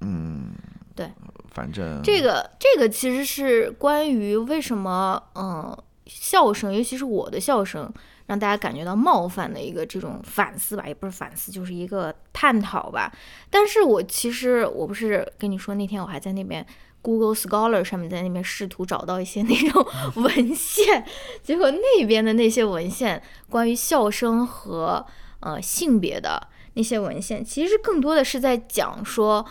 [0.00, 0.52] 嗯，
[0.94, 1.10] 对，
[1.52, 7.92] 反正这个这个其实是关于为什么嗯笑声，尤其是我的笑声，
[8.26, 13.12] 让大家感觉到冒犯的一个这种反思吧，也不是反思，就是一个探讨吧。
[13.48, 16.66] 但是我其实我不是跟你说那天我还在那边。
[17.02, 19.86] Google Scholar 上面在那边试图找到一些那种
[20.16, 21.02] 文献，
[21.42, 25.06] 结果那边的那些文献关于笑声和
[25.40, 29.42] 呃性别的那些文献，其实更多的是在讲说，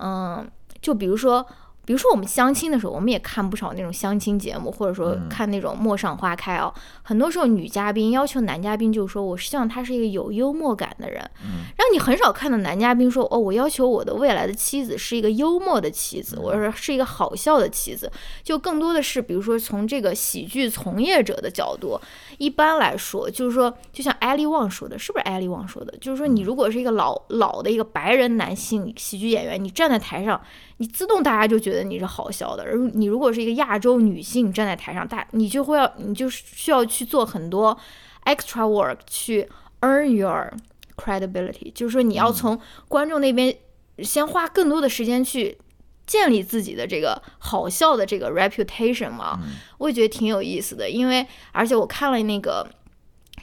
[0.00, 0.48] 嗯、
[0.80, 1.46] 就比如说
[1.84, 6.74] 比如说我们相亲的时候，我们也看不少那种相亲节目，或者说看那种《陌上花开》啊。
[7.04, 11.22] 很多时候女嘉宾要求男嘉宾，就是说我希望他是一个有幽默感的人。
[11.44, 11.62] 嗯。
[11.78, 18.10] 让你很少看到男嘉宾说：“哦，我要求我的未来的妻子是一个幽默的妻子，我说是一个好笑的妻子。”
[18.42, 22.00] 就更多的是，比如说从这个喜剧从业者的角度，
[22.38, 25.96] 一般来说，就是说，就像艾利旺说的，是不是艾利旺说的？
[25.98, 30.40] 就是说，你如果是一个老老的一个白人男性喜剧演员，你站在台上。
[30.78, 37.74] 你自动大家就觉得你是好笑的，而你如果是一个亚洲女性站在台上，大你就会要你就需要去做很多
[38.26, 39.48] extra work 去
[39.80, 40.52] earn your
[40.94, 43.56] credibility，就是说你要从观众那边
[44.00, 45.56] 先花更多的时间去
[46.06, 49.40] 建立自己的这个好笑的这个 reputation 嘛，
[49.78, 52.68] 我也觉得挺有意思的，因为而且我看了那个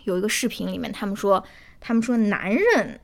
[0.06, 1.44] 有一个视频里面，他们说
[1.80, 3.00] 他们说男人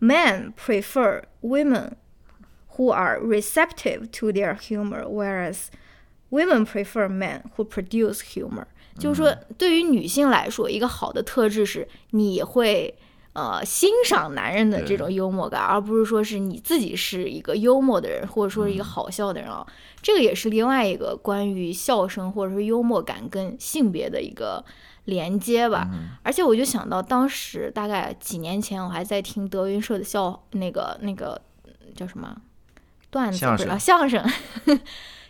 [0.00, 1.92] men prefer women。
[2.76, 5.68] who are receptive to their humor, whereas
[6.28, 8.64] women prefer men who produce humor。
[8.98, 12.92] 就是说，对于女性来说，一个好的特质是你会
[13.34, 19.64] 呃欣赏男人的这种幽默感，而不是说是你自己是一个幽默的人，或者说是一个好笑的人啊。
[20.00, 24.64] 这个也是另外一个关于笑声或者说幽默感跟性别的一个
[25.04, 25.88] 连接吧。
[26.22, 31.40] 而且我就想到当时大概几年前，我还在听德云社的笑那个那个
[31.94, 32.36] 叫什么？
[33.10, 34.30] 段子相声，相声，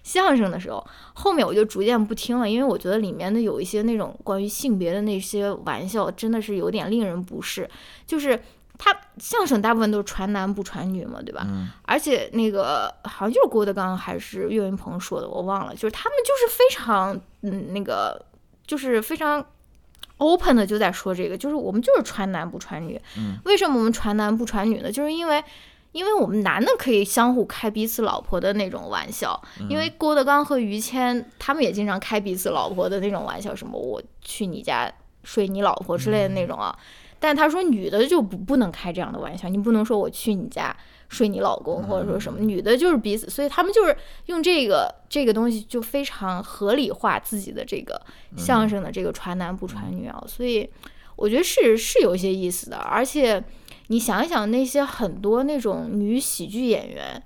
[0.05, 7.69] 相声的时候，后面我就逐渐不听了，因为我觉得里面的有一些那种关于性别的那些玩笑，真的是有点令人不适。
[8.07, 8.39] 就是
[8.77, 11.47] 他相声大部分都是传男不传女嘛，对吧？
[11.49, 11.71] 嗯。
[11.87, 15.75] 而且那个好像就是郭德纲还是岳云鹏说的，我忘了。
[15.75, 18.23] 就是他们就是非常嗯那个，
[18.67, 19.43] 就是非常
[20.19, 23.01] open 的就在说这个，就是我们就是传男不传女。
[23.17, 23.39] 嗯。
[23.47, 24.93] 为什么我们传男不传女呢？
[24.93, 25.43] 就是因为。
[25.95, 36.77] 因为我们男的可以相互开彼此老婆的那种玩笑，因为郭德纲和于谦他们也经常开彼此老婆的那种玩笑，什么我去你家睡你老婆之类的那种啊。
[37.21, 40.77] 但他说女的就不不能开这样的玩笑，你不能说我去你家
[41.09, 47.99] 睡你老公或者说什么，女的就是彼此，所以他们就是用这个这个东西就非常合理化自己的这个
[48.37, 50.69] 相声的这个传男不传女啊，所以
[51.15, 53.41] 我觉得是是有些意思的，而且。
[53.89, 57.23] 你想一想，那些很多那种女喜剧演员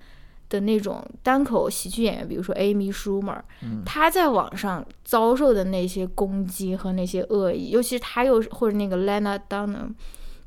[0.49, 3.41] 的那种单口喜剧演员，比如说 Amy Schumer，
[3.85, 9.95] 她在网上遭受的那些攻击和那些恶意，尤其是她又是或者那个 Lena Dunham，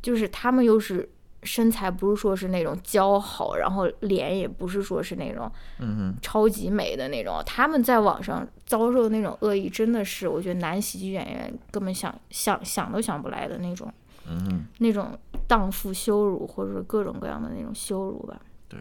[0.01, 1.07] 就是他们又是
[1.43, 5.49] 身材不是说是那种姣好，然后脸也不是说是那种
[6.21, 13.91] 超级美的那种，他们在网上遭受的那种恶意，真的是我觉得男喜剧演员根本想想想都想不来的那种。
[14.27, 18.39] 嗯，那种荡妇羞辱，或者说各种各样的那种羞辱吧。
[18.67, 18.79] 对。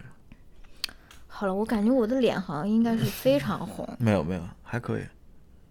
[1.27, 3.89] 好了，我感觉我的脸好像应该是非常红。
[3.99, 5.03] 没有没有，还可以，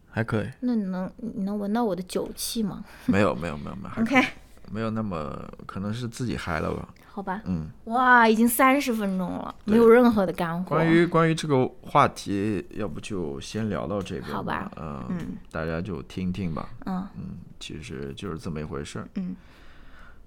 [0.10, 0.50] 还可以。
[0.62, 2.84] 那你能你能闻到我的酒气吗？
[3.06, 4.02] 没有没有没有没有。
[4.02, 4.26] OK。
[4.72, 6.90] 没有那么，可能是自己嗨了吧。
[7.12, 7.42] 好吧。
[7.46, 7.70] 嗯。
[7.86, 10.76] 哇，已经三十分钟了，没有任何的干货。
[10.76, 14.32] 关于关于这个话题，要不就先聊到这边。
[14.32, 14.72] 好吧。
[14.78, 15.38] 嗯。
[15.52, 16.70] 大家就听听吧。
[16.86, 17.08] 嗯。
[17.18, 19.08] 嗯，其实就是这么一回事儿。
[19.16, 19.36] 嗯。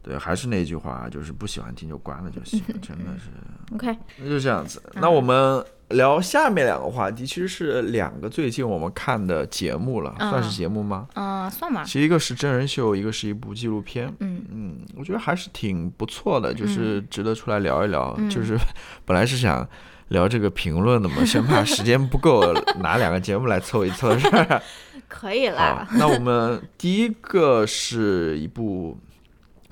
[0.03, 3.31] 对，还是那句话，就是不喜欢听就关了就行，真的是。
[3.75, 4.83] OK，那就这样子。
[4.95, 11.07] 那我们聊下面两个话题，其实是两个最近我们看的节目了，算是节目吗？
[11.15, 11.85] 啊，算吧。
[11.85, 14.13] 其实一个是真人秀，一个是一部纪录片。
[14.19, 18.15] 嗯嗯，我觉得还是挺不错的，就是值得出来聊一聊。
[18.29, 18.59] 就是
[19.07, 19.67] 本来是想
[20.09, 24.61] 聊这个评论的嘛，生怕时间不够，拿两个节目来凑一凑，是吧？
[25.09, 25.87] 可以啦。
[25.93, 28.99] 那我们第一个是一部。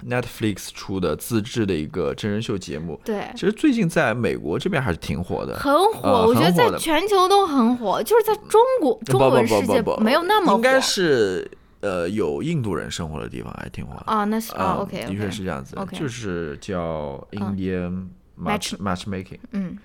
[0.09, 18.07] Netflix 出的自制的一个真人秀节目，对，其实最近在美国这边还是挺火的，很火，我觉得在全球都很火，就是在中国中文世界没有那么火，应该是呃有印度人生活的地方还挺火啊，那是啊，OK，的确是这样子，就是叫 Indian
[18.41, 19.77] Match Matchmaking，嗯，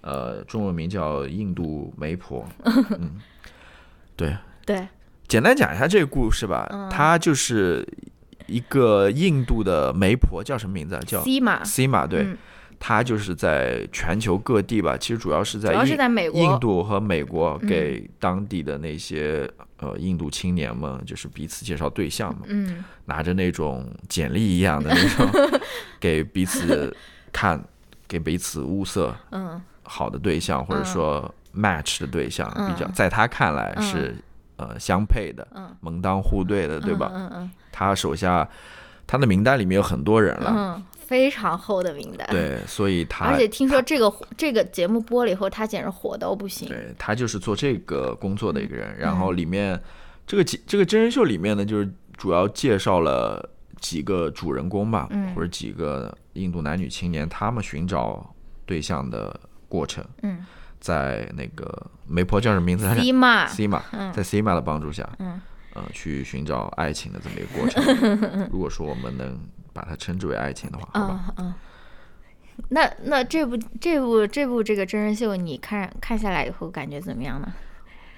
[0.00, 3.20] 呃，中文名叫印度媒婆， 嗯，
[4.16, 4.36] 对。
[4.66, 4.88] 对，
[5.28, 7.86] 简单讲一下这个故事吧，它就是。
[8.46, 10.98] 一个印度的媒婆叫什么名字？
[11.06, 12.26] 叫 C 马 C 马，对，
[12.78, 25.50] 她就是在全球各地吧，其实主要是在主要是在美国、印度和美国给当地的那些呃印度青年们，就是彼此介绍对象嘛，嗯，拿着那种简历一样的那种
[25.98, 26.94] 给彼此
[27.32, 27.62] 看，
[28.06, 34.14] 给彼此物色，嗯，好的对象或者说 match 的对象，比较在他看来是
[34.56, 35.46] 呃相配的，
[35.80, 37.10] 门当户对的，对吧？
[37.14, 37.50] 嗯嗯。
[37.74, 38.48] 他手下，
[39.04, 46.68] 他的名单里面有很多人了，嗯非常厚的名单。，对，所以他而且听说这个这个节目播了以后，他简直火到不行。
[46.68, 48.96] 对他就是做这个工作的一个人。
[48.96, 49.78] 然后里面
[50.26, 53.50] 这个节这个真人秀里面呢，就是主要介绍了
[53.80, 60.02] 几个主人公吧，嗯或者几个印度男女青年他们寻找对象的过程。
[60.22, 60.46] 嗯
[60.80, 65.40] 在那个媒婆叫什么名字来着 C 嘛，？Sima，嗯在 Sima 的帮助下，嗯
[65.74, 68.48] 呃，去寻找爱情的这么一个过程。
[68.50, 69.38] 如果说我们能
[69.72, 71.24] 把它称之为爱情的话，好吧？
[71.36, 71.54] 嗯嗯。
[72.68, 77.52] 那那这部这部这部这个真人秀，你看看下来以后感觉怎么样呢？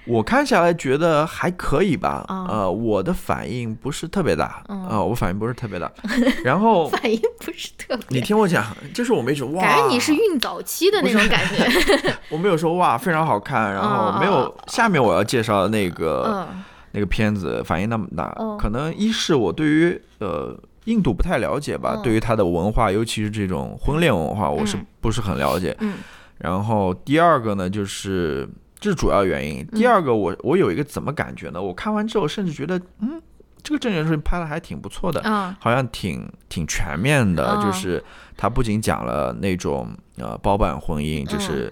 [0.05, 5.91] 我看下来觉得还可以吧，啊呃，我的反应不是特别大，嗯啊、我反应不是特别大。
[6.45, 12.13] 然后反应不是特别你，听我讲，就是我没说哇，感觉你是孕早期的那种感觉。
[12.29, 16.63] 我没有说哇非常好看，然后没哦有下面我要介绍的那个、嗯
[16.97, 25.77] 那个片子反应那么大，哦可能一是我对于呃印度不太了解吧，嗯对于它的文化，尤其是这种婚恋文化，我是嗯不是很了解。
[25.79, 25.93] 嗯
[26.39, 29.63] 然后第二个呢，就是这是主要原因。
[29.67, 31.61] 第二个我，我有一个怎么感觉呢？
[31.61, 33.21] 我看完之后，甚至觉得，嗯，
[33.61, 37.55] 这个真人秀拍的还挺不错的，嗯好像挺挺全面的。
[37.59, 38.03] 嗯就是
[38.35, 41.71] 他不仅讲了那种呃包办婚姻，就是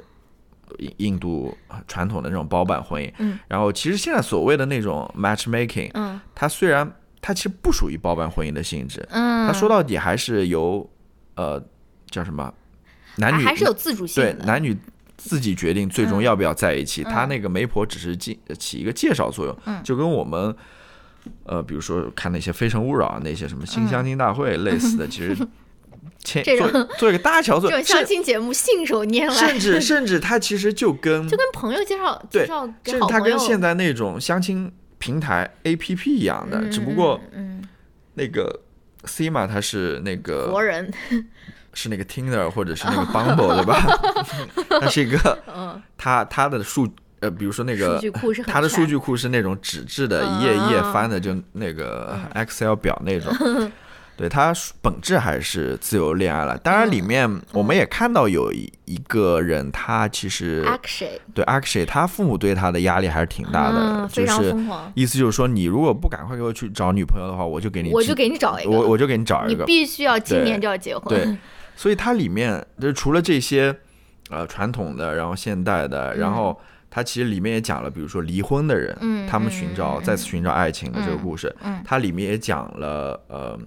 [0.80, 1.55] 印印度
[1.88, 6.20] 传统的那种包办婚姻，嗯然后其实现在所谓的那种 matchmaking，嗯。
[6.34, 6.91] 它虽然
[7.22, 10.89] 它其实不属于包办婚姻的性质，嗯，它说到底还是由
[11.36, 11.61] 呃
[12.09, 12.53] 叫什么
[13.18, 14.34] 男女还是有自主性的。
[14.34, 14.78] 对男女
[15.18, 17.03] 自己决定最终嗯要不要在一起。
[17.03, 17.11] 嗯。
[17.11, 19.82] 他那个媒婆只是起起一个介绍作用，嗯。
[19.84, 20.55] 就跟我们
[21.45, 25.36] 呃，比如说看那些《非诚勿扰》啊那些什么新相亲大会 类似的，其实
[26.24, 37.64] 牵这种做做一个搭桥做相亲节目信手拈来，甚至甚至它其实就跟就跟朋友介绍介绍给甚至它好朋友跟现在那种相亲平台 A P P 一样的，嗯只不过嗯
[38.16, 38.62] 那个
[39.03, 40.91] C 嘛，他是那嗯个活人，
[41.74, 43.86] 是那个 Tinder 或者是那个 Bumble 对吧？
[44.82, 46.88] 它是一个嗯，它它的数
[47.20, 53.32] 呃，比如说那个数据库是很它的数据库是那种纸质的，嗯一页一页嗯翻的，就那个 Excel 表那种。
[54.18, 56.57] 对，它本质还是自由恋爱了。
[56.57, 60.66] 当然，里面我们也看到有一一个人，他其实
[61.34, 64.55] 对 Akshay，他父母对他的压力还是挺大的，嗯，就是，
[64.93, 69.66] 意思就是说，你如果不赶快给我去找女朋友的话，我就给你我就给你找一个，我我就给你找一你个。
[69.66, 71.38] 必须要今年就要结婚，对，
[71.76, 73.76] 所以它里面就是除了这些
[74.30, 76.57] 呃传统的，然后现代的，然后
[76.89, 83.59] 它其实里面也讲了，比如说离婚的人，嗯他们寻找、嗯再次寻找爱情的这个故事，嗯它里面也讲了呃，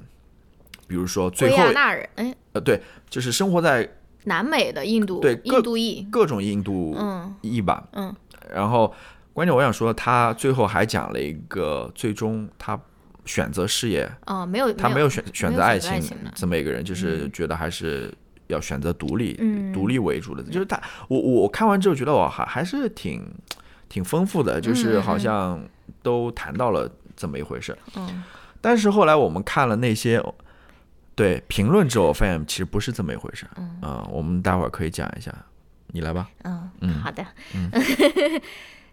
[0.88, 3.88] 比如说最圭后亚那人，哎，呃对，就是生活在
[4.24, 7.32] 南美的印度，对各印度裔，各种印度嗯。
[7.42, 8.12] 裔吧，嗯。
[8.52, 8.92] 然后
[9.34, 12.80] 关键我想说，他最后还讲了一个最终他
[13.26, 16.02] 选择事业，哦，没有，他没有选选择爱情
[16.34, 18.12] 这么一个人，就是觉得还是
[18.46, 19.70] 要选择独立，嗯。
[19.72, 20.42] 独立为主的。
[20.42, 23.22] 就是他，我我我看完之后觉得我还还是挺
[23.88, 25.62] 挺丰富的，就是好像
[26.02, 27.76] 都谈到了这么一回事。
[27.96, 28.24] 嗯。
[28.60, 30.20] 但是后来我们看了那些
[31.18, 33.44] 对评论之后，我发现其实不是这么一回事。
[33.82, 35.34] 嗯我们待会儿可以讲一下，
[35.88, 36.30] 你来吧。
[36.44, 37.70] 嗯嗯好的，嗯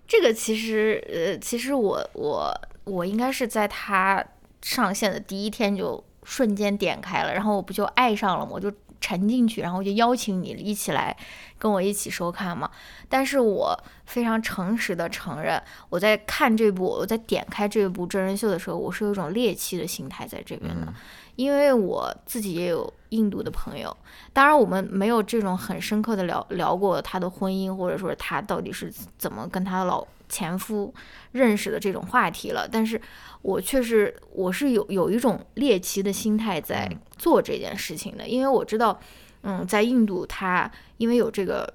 [0.07, 2.51] 这个其实呃，其实我我
[2.83, 4.23] 我应该是在它
[4.61, 8.51] 上线的第一天就瞬间点开了，然后我不就爱上了吗？
[8.53, 11.15] 我就沉进去，然后我就邀请你一起来
[11.59, 12.69] 跟我一起收看嘛。
[13.07, 20.91] 但是我非常诚实的承认，我在看这部，我在点开这部真人秀的时候，我是有一种猎奇的心态在这边的，
[21.35, 23.95] 因为我自己也有印度的朋友，
[24.33, 30.93] 当然我们没有这种很深刻的聊聊过他的婚姻，或者说他到底是怎么跟他的老前夫
[31.31, 32.99] 认识的这种话题了，但是
[33.41, 38.99] 我确实我是有有一种猎奇的心态在做这件事情的，因为我知道，
[39.43, 41.73] 嗯，在印度他因为有这个。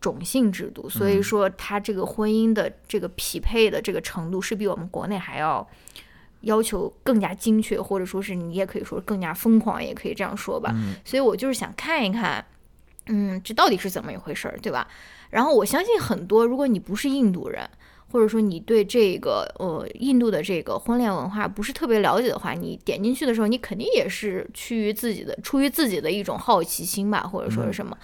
[0.00, 5.66] 种姓制度，所以说他这个婚姻的这个匹配的这个程度是比我们国内还要
[6.44, 10.74] 要求更加精确，或者说是你也可以说更加疯狂，也可以这样说吧。
[11.04, 12.44] 所以我就是想看一看，
[13.06, 14.86] 嗯，这到底是怎么一回事儿，对吧？
[15.30, 17.68] 然后我相信很多，如果你不是印度人，
[18.12, 27.96] 或者说你对这个呃印度的这个婚恋文化不是特别了解的话，你点进去的时候，你肯定也是趋于自己的出于自己的一种好奇心吧，或者说是什么。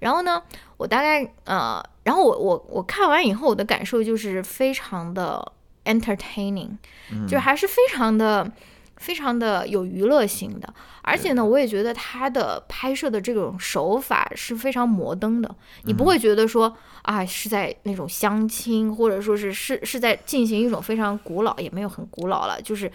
[0.00, 0.42] 然后呢，
[0.76, 5.52] 我大概呃，然后我我我看完以后，我的感受就是非常的
[5.88, 6.76] entertaining，、
[7.26, 8.52] 就还是非常的。
[9.00, 22.90] 非常的有娱乐性的，而且呢，我也觉得他的拍摄的这种手法是非常摩登的，你不会觉得说啊是在那种相亲，或者说是是是在进行一种非常古老，也没有很古老了，就是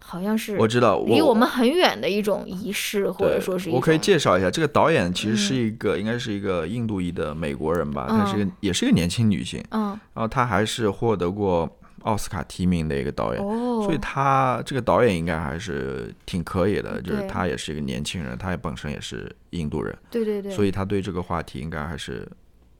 [0.00, 11.70] 好像是我知道，离我们很远的一种仪式，或者说是我可以介绍一下，这个导演其实是一个，应该是一个印度裔的美国人吧，她是个也是一个年轻女性，嗯，然后她还是获得过
[12.04, 22.26] 奥斯卡提名的一个导演，哦，所以他这个导演应该还是挺可以的，就是他也是一个年轻人，他也本身也是印度人，对对对，所以他对这个话题应该还是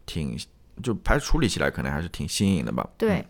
[0.06, 0.36] 挺，
[0.82, 3.24] 就排处理起来可能还是挺新颖的吧，对，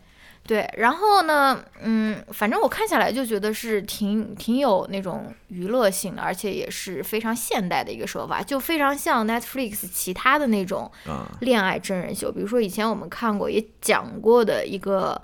[0.46, 11.24] 对，然后呢，嗯，反正我看下来就觉得是挺挺有那种娱乐性的，而且也是非常现代的一个手法，就非常像 Netflix 其他的那种嗯。
[11.40, 15.20] 恋爱真人秀，比如说以前我们看过也讲过的一个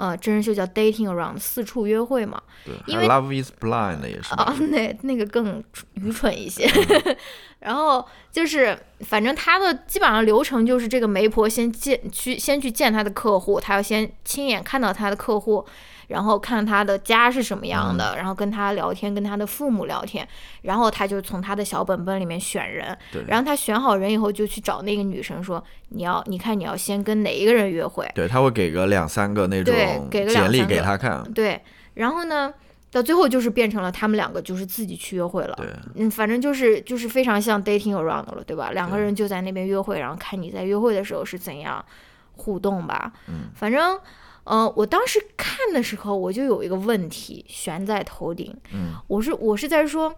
[0.00, 5.62] 呃真人秀叫 Dating Around 四处约会嘛，对，因为 Love Is Blind 也是吧啊，那那个更
[5.94, 6.66] 愚蠢一些。
[7.60, 15.62] 然后就是，反正他的基本上流程就是，这个媒婆先见去先去见他的客户，他要先亲眼看到他的客户，
[16.10, 20.26] 然后看他的家是什么样的，然后跟他聊天，跟他的父母聊天，
[20.62, 22.96] 然后他就从他的小本本里面选人，
[23.28, 31.62] 然后他选好人以后就去找那个女生说，你要你看你要先跟哪一个人约会，对，他会给个两三个那对种给个两简历给他看，对，
[31.94, 32.52] 然后呢，
[32.90, 35.56] 到最后就是变成了他们两个就是自己去约会了。
[35.94, 38.72] 嗯，反正就是就是非常像 dating around 了，对吧？
[38.72, 41.84] 两个人就在那边约会，然后看你在约会的时候是怎样
[42.32, 43.12] 互动吧。
[43.28, 43.96] 嗯，反正，
[44.44, 48.56] 呃，我当时看的时候，我就有一个问题悬在头顶。
[48.72, 50.14] 嗯，我是我是在说，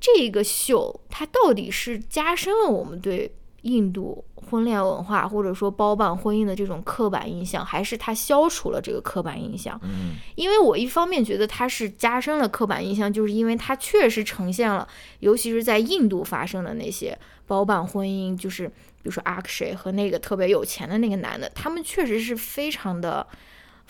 [0.00, 9.78] 这个秀它到底是加深了我们对印度婚恋文化或者说包办婚姻的这种刻板印象，还是它消除了这个刻板印象？
[9.84, 14.86] 嗯，因为我一方面觉得它是加深了刻板印象，就是因为它确实呈现了，
[15.20, 17.16] 尤其是在印度发生的那些
[17.46, 23.24] 包办婚姻，就是比如说阿克谁和那个特别有钱的那个男的，他们确实是非常的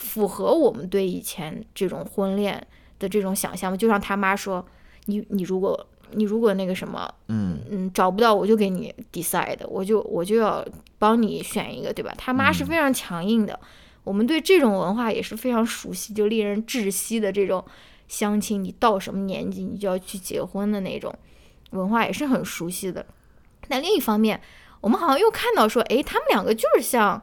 [0.03, 2.67] 符合我们对以前这种婚恋
[2.99, 3.77] 的这种想象吗。
[3.77, 4.65] 就像他妈说，
[5.07, 10.63] 你你如果你如果那个什么，嗯，嗯，找不到我就给你 decide，我就我就要
[10.99, 12.13] 帮你选一个，对吧？
[12.19, 13.59] 他妈是非常强硬的，
[14.05, 17.65] 我们对这种文化也是非常熟悉，就令人窒息的这种
[18.09, 21.15] 相亲，你到什么年纪你就要去结婚的那种
[21.71, 23.07] 文化也是很熟悉的。
[23.69, 24.39] 但另一方面，
[24.83, 27.23] 我们好像又看到说，诶，他们两个就是像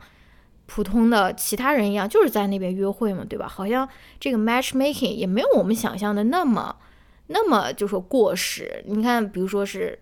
[0.70, 3.47] 普通的其他人一样，就是在那边约会嘛，对吧？
[3.47, 3.89] 好像
[4.20, 6.76] 这个 matchmaking 也没有我们想象的那么
[7.26, 8.84] 那么就说过时。
[8.86, 9.97] 你看，比如说是，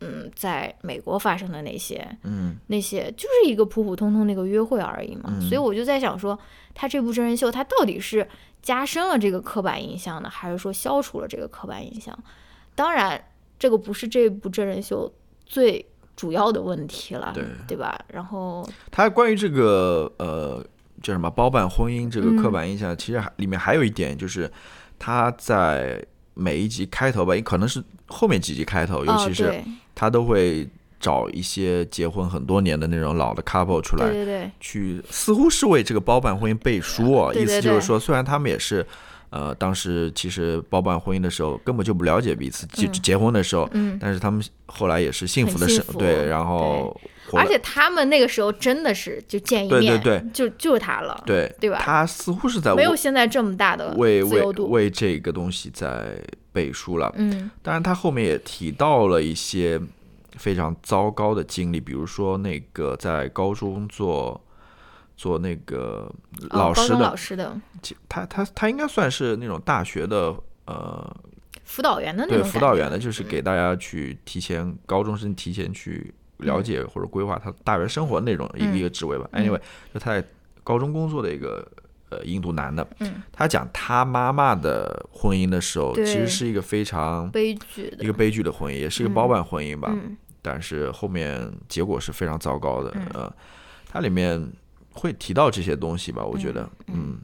[0.00, 5.30] 嗯，在美国发生的那些，嗯，那些就是一个普普通通的一个约会而已嘛。
[5.32, 6.36] 嗯所以我就在想说，
[6.74, 8.26] 他这部真人秀，他到底是
[8.60, 12.18] 加深了这个刻板印象呢，还是说消除了这个刻板印象？
[12.74, 13.24] 当然，
[13.56, 15.12] 这个不是这部真人秀
[15.46, 15.86] 最
[16.18, 17.96] 主要的问题了，对对吧？
[18.12, 20.60] 然后，他关于这个呃
[21.00, 24.50] 叫什么包办婚姻这个刻嗯板印象，其实还里面还有一点就是
[24.98, 26.04] 他在
[26.34, 29.62] 每一集开头吧，也可能是后面几集开头，尤哦，其是
[29.94, 38.84] 他都会找一些结婚很多年的那种老的 couple 出来，对对对，去似乎是为这个包办婚姻背书啊，对对意思就是说，虽然他们也是。
[39.30, 42.92] 呃，当时其实包办婚姻的时候根本就不了解彼此，结、嗯。
[42.92, 46.98] 结婚的时候，嗯，但是他们后来也是幸福的生，对，然后。
[47.34, 50.24] 而且他们那个时候真的是就见一对对面，对。
[50.32, 52.74] 就就是他了，对对吧他似乎是在？
[52.74, 56.18] 没有为现在这么大的为为为这个东西在
[56.54, 57.12] 背书了。
[57.18, 57.50] 嗯。
[57.62, 59.78] 当然，他后面也提到了一些
[60.38, 64.40] 非常糟糕的经历，比如说那个在高中做
[65.18, 66.08] 做那个
[66.50, 67.60] 老师的，老师的。
[67.82, 70.32] 其他他他应该算是那种大学的
[70.64, 71.16] 呃，
[71.64, 78.78] 辅导员的那对种对辅导员的，就是给大家去提前高中生提前去了解或者规划他大学生活那种一个嗯。
[78.78, 79.28] 一个职位吧。
[79.32, 79.44] 嗯。
[79.44, 79.60] Anyway，
[79.92, 80.24] 就他在
[80.62, 81.66] 高中工作的一个
[82.10, 83.20] 呃印度男的，嗯。
[83.32, 89.14] 他讲他妈妈的婚姻的时候，其实是一个非常悲剧的一个悲剧的婚姻，也是一个嗯。
[89.14, 89.88] 包办婚姻吧。
[89.92, 90.16] 嗯。
[90.40, 92.92] 但是后面结果是非常糟糕的。
[92.94, 93.06] 嗯。
[93.14, 93.34] 呃，
[93.90, 94.52] 它里面
[94.98, 96.24] 会提到这些东西吧？
[96.24, 97.18] 我觉得，嗯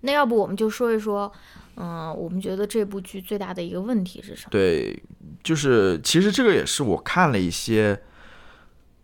[0.00, 1.32] 那要不我们就说一说，
[1.76, 4.48] 嗯、我们觉得这部剧最大的一个问题是什么？
[4.50, 5.02] 对，
[5.42, 7.98] 就是其实这个也是我看了一些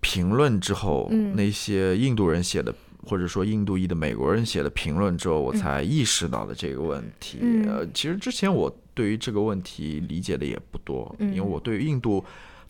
[0.01, 2.75] 评论之后，嗯那些印度人写的。
[3.03, 7.39] 或者说印度裔的美国人写的评论之后，我才意识到的这个问题。
[7.41, 12.23] 嗯呃，其实之前我对于这个问题理解的也不多，嗯因为我对于印度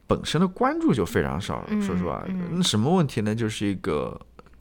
[0.07, 1.66] 本身的关注就非常少。
[1.68, 3.34] 嗯说实话，嗯那什么问题呢？
[3.34, 4.18] 就是一个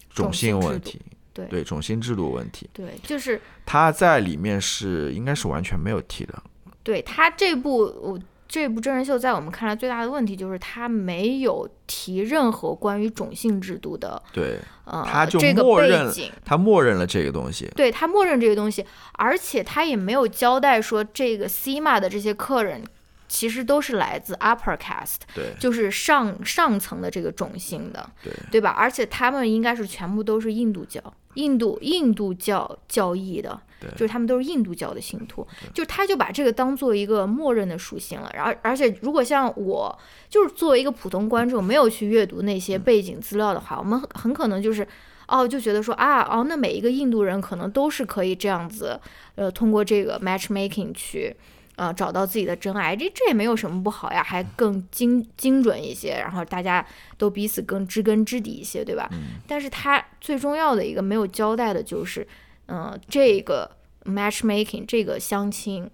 [0.09, 1.01] 种种姓问题，
[1.33, 6.41] 对对种姓制度问题，对，就是他在里面是应该是完全没有提的。
[6.83, 16.31] 对他这部我这部真人秀在我们看来最大的问题就是他没有提任何关于种姓制度的对，呃他就这个默认背景。
[16.43, 17.69] 他默认了这个东西。
[17.75, 22.83] 对他默认这个东西，而且他也没有交代说这个 CMA 的这些客人
[23.29, 28.71] 其实都是来自 upper caste，对就是上上层的这个种姓的，对对吧？
[28.71, 31.01] 而且他们应该是全部都是印度教、
[31.35, 38.29] 印度印度教教义的，对就是他们都是印度教的信徒，就他就把这个当做一个默认的属性了。
[38.33, 44.85] 然后，而且如果像我，就是作为一个普通观众，没有去阅读那些嗯背景资料的话，我们很很可能就是。
[45.31, 48.99] 哦，就觉得说啊，哦，那每一个印度人可能都是可以这样子，
[49.35, 51.35] 呃，通过这个 matchmaking 去，
[51.79, 56.85] 呃，找到自己的真爱，这这也没有什么不好呀，还更精精准一些，然后大家
[57.17, 59.09] 都彼此更知根知底一些，对吧？
[59.47, 62.27] 但是他最重要的一个没有交代的就是，
[62.67, 63.71] 嗯、这个
[64.03, 65.89] matchmaking 这个相亲。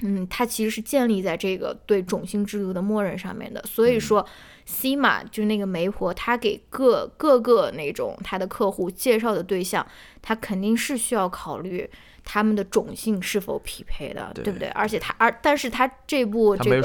[0.00, 4.26] 嗯，它其实是建立在这个对种姓制度的默认上面的，所以说
[4.66, 9.86] ，，C 嘛就是那个媒婆，她给各各个那种她的客户介绍的对象，
[10.20, 11.90] 她肯定是需要考虑
[12.26, 14.68] 他们的种姓是否匹配的，对对不对？
[14.70, 16.82] 而且他而但是他这部这个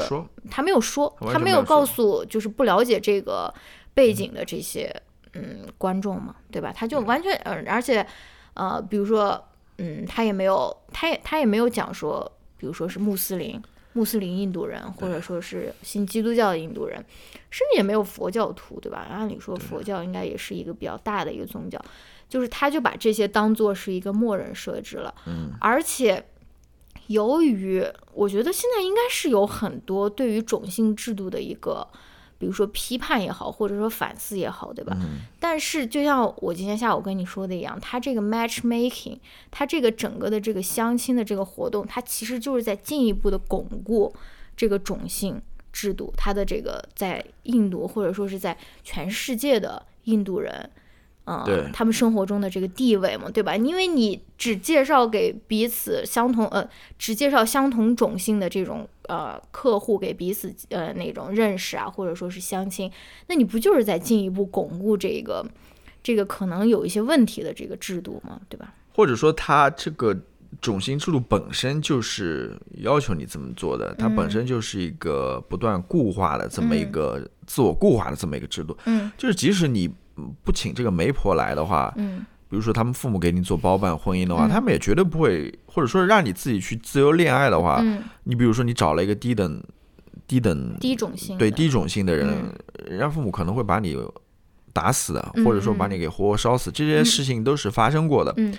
[0.48, 3.52] 他没有说，他没有全没有告诉就是不了解这个
[3.92, 4.94] 背景的这些
[5.34, 6.72] 嗯观众嘛，对吧？
[6.72, 8.06] 他就完全嗯，而且
[8.54, 9.42] 呃，比如说
[9.78, 13.60] 嗯，他也没有，他也他也没有讲说，比如说是穆斯林。
[13.94, 16.96] 穆斯林印度人，或者说是信基督教的印度人，
[17.50, 19.06] 甚至也没有佛教徒，对吧？
[19.10, 21.78] 按理说佛教应该也是一个比较大的一个宗教，
[22.32, 26.24] 就是他就把这些当做是一个默认设置了，嗯，而且
[27.08, 31.86] 由于我觉得现在应该是有很多对于种姓制度的一个，
[32.38, 34.96] 比如说批判也好，或者说反思也好，对吧？
[34.98, 39.18] 嗯但是就像我今天下午跟你说的一样，它这个 matchmaking，
[39.50, 44.10] 它这个整个的这个相亲的这个活动，它其实就是在进一步的巩固
[44.56, 45.38] 这个种姓
[45.70, 50.70] 制度，它的这个在印度或者说是在全世界的印度人。
[51.24, 53.56] 嗯对，他们生活中的这个地位嘛，对吧？
[53.56, 56.68] 因为你只介绍给彼此相同呃，
[56.98, 62.90] 只介绍相同种姓的这种呃客户给彼此呃那种认识啊，或者说是相亲，
[63.28, 65.46] 那你不就是在进一步巩固这个
[66.02, 68.40] 这个可能有一些问题的这个制度吗？
[68.48, 68.74] 对吧？
[68.92, 70.14] 或者说他这个
[70.60, 78.76] 种姓制度本身就是要求你这么做的，它本身就是一个不断固化的这么一个自我固化的这么一个制度。
[78.84, 79.88] 嗯就是即使你
[80.42, 82.24] 不请这个媒婆来的话，嗯。
[82.48, 84.50] 比如说他们父母给你做包办婚姻的话，嗯。
[84.50, 89.62] 他们也绝对不会，或者说让你自己去自由恋爱的话，嗯，你比如说你找了一个低等
[90.26, 92.52] 低等低种性对低种性的人，嗯。
[92.90, 93.96] 人家父母可能会把你
[94.74, 98.34] 打死或者说把你给活活烧死，这些事情都是发生过的。
[98.36, 98.54] 嗯。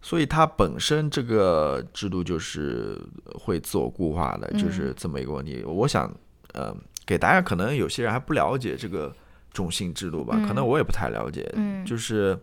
[0.00, 2.98] 所以它本身这个制度就是
[3.34, 4.58] 会自我固化的，嗯。
[4.58, 5.62] 就是这么一个问题。
[5.66, 6.10] 我想，
[6.54, 9.12] 呃，给大家可能有些人还不了解这个
[9.56, 12.38] 种姓制度吧，可能我也不太了解，嗯，就是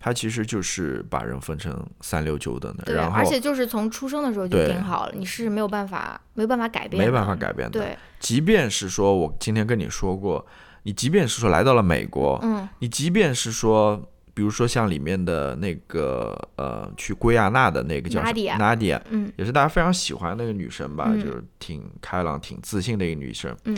[0.00, 4.68] 它其实就是把人分成三六九等的，对，然后而且就是从出生的时候就对。
[4.68, 7.80] 定好了，你是没有办法没有办法改变的，没办法改变的。
[7.80, 10.44] 对，即便是说我今天跟你说过，
[10.84, 12.68] 你即便是说来到了美国，嗯。
[12.78, 14.00] 你即便是说，
[14.32, 19.32] 比如说像里面的那个呃，去圭亚那的那个叫什么 Nadia Nadia，嗯。
[19.36, 21.20] 也是大家非常喜欢那个女生吧，嗯。
[21.20, 23.54] 就是挺开朗、挺自信的一个女生。
[23.64, 23.76] 嗯，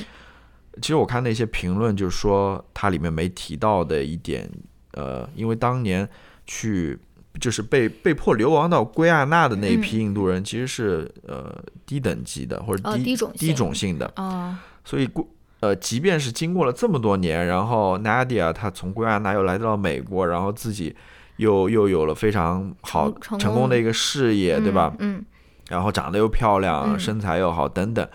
[0.81, 4.51] 其实我看那些评论，就是说它里面没提到的一点，
[4.93, 6.09] 呃，因为当年
[6.47, 6.99] 去
[7.41, 11.55] 就是被被迫流亡到圭亚那的那一批印度人，其实是呃
[11.85, 15.27] 低等级的或者哦低、低种姓种姓的，啊所以过
[15.61, 20.97] 呃，即便是经过了这么多年，然后 Nadia 她从圭亚那又来到了美国，然后自己
[21.37, 23.69] 又又有了非常好成功。
[23.69, 24.95] 的一个事业，对吧？
[25.01, 25.23] 嗯。
[25.69, 26.99] 然后长得又漂亮，嗯。
[26.99, 28.09] 身材又好等等，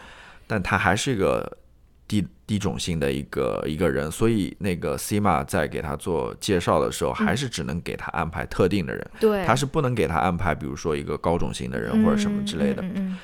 [0.47, 1.55] 但她还是一个
[2.45, 12.81] 低低种姓的一个一个人，所以那个 Sima 在给他做介绍的时候，还是只能给他安排特定的人，嗯，对，他是不能给他安排，比如说一个高种姓的人或者什么之类的。
[12.81, 13.17] 嗯嗯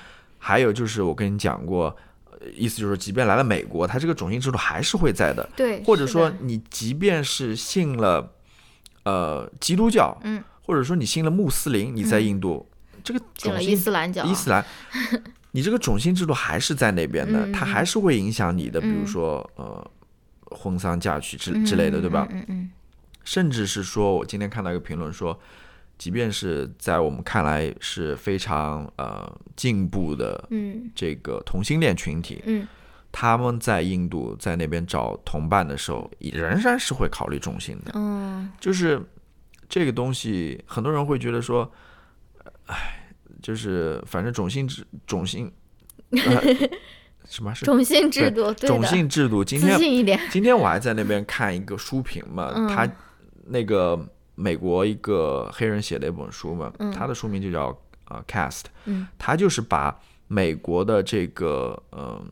[0.44, 1.96] 还有就是我跟你讲过，
[2.32, 8.34] 呃意思就是，即便来了美国，他这个种姓制度还是会在的，对，或者说你即便是信了
[9.04, 12.68] 呃基督教，嗯，或者说你信了穆斯林，你在印度、
[13.04, 14.66] 这个进了伊斯兰教，伊斯兰，
[15.52, 19.08] 你这个种姓制度还是在那边的，它还是会影响你的，比如嗯。
[19.08, 19.92] 说呃
[20.52, 22.28] 婚丧嫁娶之之类的，对吧？
[22.32, 22.72] 嗯嗯
[23.24, 25.40] 甚至是说，我今天看到一个评论说，
[25.98, 30.92] 即便是在我们看来是非常呃进步的嗯。
[30.96, 32.68] 这个同性恋群体，嗯。
[33.14, 37.92] 他们在印度在那边找同伴的时候，仍然是会考虑种姓的。
[37.94, 39.02] 嗯就是
[39.68, 41.70] 这个东西，很多人会觉得说，
[42.68, 43.01] 唉，
[43.42, 45.52] 就是反正种姓制种姓，
[46.12, 46.70] 呃
[47.30, 49.44] 什么是种姓制度，对种，姓制度？
[49.44, 52.90] 今天今天我还在那边看一个书评嘛，嗯他
[53.46, 54.00] 那个
[54.36, 59.08] 美国一个黑人写的一本书嘛，他的书名就叫呃 Cast，嗯。
[59.18, 62.26] 他就是把美国的这个嗯、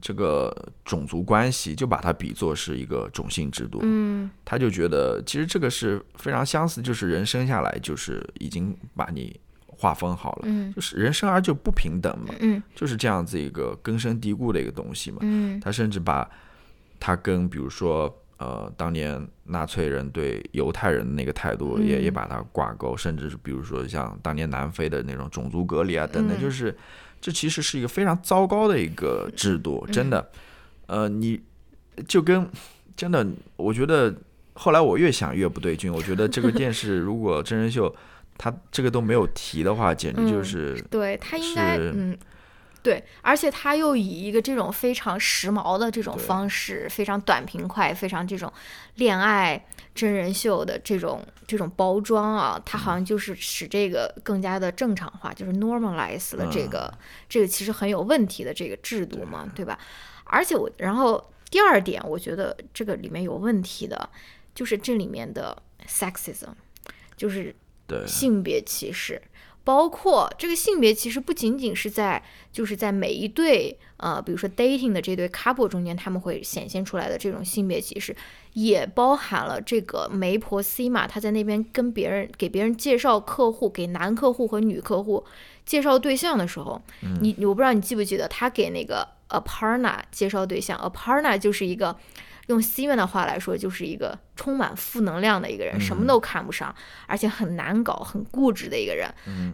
[0.00, 0.54] 这个
[0.84, 4.30] 种族关系，就把它比作是一个种姓制度，嗯。
[4.44, 9.38] 他就觉得其实这个是非常相似，就是人生下来就是已经把你
[9.80, 10.70] 划分好了，嗯。
[10.74, 12.62] 就是人生而就不平等嘛，嗯。
[12.74, 15.18] 就是这样子一个根深蒂固的一个东西嘛。
[15.22, 15.58] 嗯。
[15.58, 16.28] 他甚至把
[16.98, 22.04] 他跟比如说呃当年纳粹人对犹太人的那个态度也、嗯。
[22.04, 26.40] 也把它挂钩，甚至是比如说像当年南非的那种种族隔离啊等等，嗯。
[26.42, 26.76] 就是
[27.18, 30.30] 这其实是一个非常糟糕的一个制度，真的，
[30.86, 31.40] 呃，你
[32.06, 32.46] 就跟
[32.94, 33.26] 真的，
[33.56, 34.14] 我觉得
[34.52, 37.94] 后来我越想越不对劲，我觉得这个电视如果真人秀。
[38.42, 42.18] 他这个都没有提的话，简直就嗯是对他应该嗯。
[42.82, 48.50] 对，而且他又以一个这种非常时髦的这种方式，非常短平快，非常这种
[48.94, 56.90] 恋爱真人秀的这种这种包装啊，他好像就是使这个更加的正常化，就是 normalize 了这个、
[57.28, 59.78] 这个其实很有问题的这个制度嘛，对吧？
[60.24, 64.08] 而且我，然后第二点，我觉得这个里面有问题的，
[64.54, 65.54] 就是这里面的
[65.86, 66.54] sexism，
[67.14, 67.54] 就是
[67.90, 69.20] 对性别歧视，
[69.64, 72.22] 包括这个性别歧视不仅仅是在
[72.52, 78.16] 就是在每一对呃，比如说 dating 的这对 couple 中间，他们会显现出来的这种性别歧视，
[78.54, 85.22] 也包含了这个媒婆 C 嘛，她在那边跟别人给别人介绍客户，给男客户和女客户
[85.66, 86.80] 介绍对象的时候，
[87.20, 91.94] 你我不知道你记不记得，他给那个 Aparna 介绍对象，Aparna 就是一个。
[92.50, 96.74] 用 Steven 的话来说，就是一个充满负能量的一个人，什么都看不上，
[97.06, 99.08] 而且很难搞、很固执的一个人。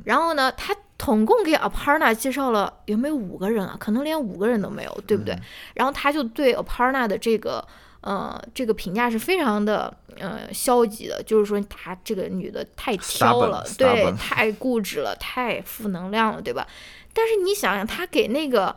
[0.07, 3.77] 然后呢，他统共给 Aparna 介绍了有没有五个人啊？
[3.79, 5.39] 可能连五个人都没有，对不对？
[5.75, 7.63] 然后他就对 Aparna 的这个
[8.01, 16.67] 呃这个评价是非常的呃消极的，就是说她这个女的太挑了对太固执了，太负能量了，对吧？
[17.13, 18.75] 但是你想想，他给那个。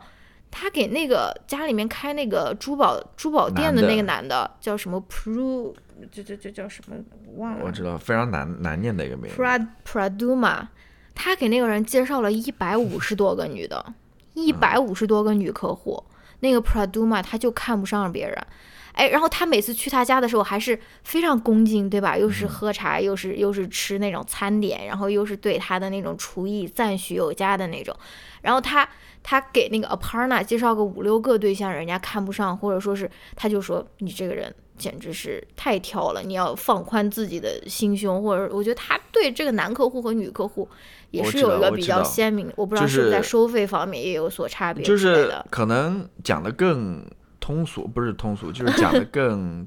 [0.50, 5.72] 他给那个家里面开那个珠宝珠宝店的那个男的叫什么 Pru，
[6.10, 6.96] 这这这叫什么？
[7.26, 7.64] 我忘了。
[7.64, 9.40] 我知道非常难难念的一个名字。
[9.40, 10.66] Prad Praduma，
[11.14, 13.94] 他给那个人介绍了一百五十多个女的，
[14.34, 16.02] 一百五十多个女客户。
[16.40, 18.46] 那个 Praduma 他就看不上别人，
[18.94, 22.16] 哎，然后他每次去他家的时候还是非常恭敬，对吧？
[22.16, 27.94] 又是喝茶，又是又是吃那种餐点，然后又是对他的那种厨艺赞许有加的那种。
[28.40, 28.88] 然后他
[29.22, 40.68] 他给那个 Aparna 介绍个五六个对象，人家看不上，或者说是他就说你这个人简直是太挑了，你要放宽自己的心胸，或者我觉得他对这个男客户和女客户
[41.10, 45.32] 也是有一个比较鲜明，我不知道是不是在收费方面也有所差别就是。
[45.50, 47.04] 可能讲的更
[47.38, 49.66] 通俗，不是通俗，就是讲的更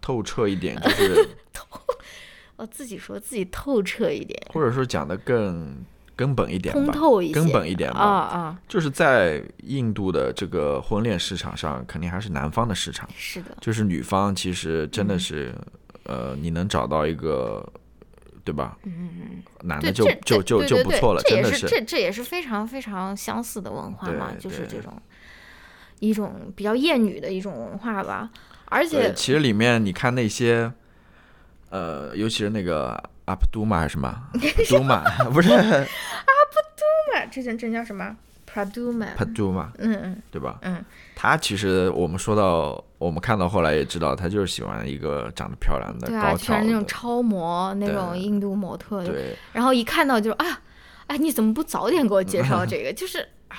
[0.00, 1.28] 透彻一点， 就是
[2.56, 5.84] 我自己说自己透彻一点，或者说讲的更
[6.16, 7.98] 根本一点通吧，透一些，根本一点吧。
[7.98, 15.54] 啊啊，就是在印度的这个婚恋市场上，肯定还是男方的市场，是的，就是女方其实真嗯的是，
[16.04, 17.66] 呃，你能找到一个，
[18.44, 18.76] 对吧？
[18.84, 24.92] 嗯，男的对，这就就就就不错了，真的是这这也是非常非常相似的文化嘛，就是这种
[26.00, 28.30] 一种比较厌女的一种文化吧，
[28.66, 30.70] 而，且其实里面你看那些，
[31.70, 34.14] 呃，尤其是那个阿卜杜玛还是什么
[34.68, 35.02] 杜玛，
[35.32, 35.48] 不是
[37.30, 38.14] 这这这叫什么
[38.46, 39.14] Praduma？
[39.16, 40.58] 帕杜玛，嗯嗯对吧？
[40.62, 40.84] 嗯，
[41.16, 50.60] 他其实我们说到，我们看到后来也知道，他就是喜欢一个长得漂亮的、对啊，高挑全是那种，超模那种印度模特，对，然后一看到就是啊，
[51.06, 52.92] 哎，你怎么不早点给我介绍 这个？
[52.92, 53.56] 就是啊，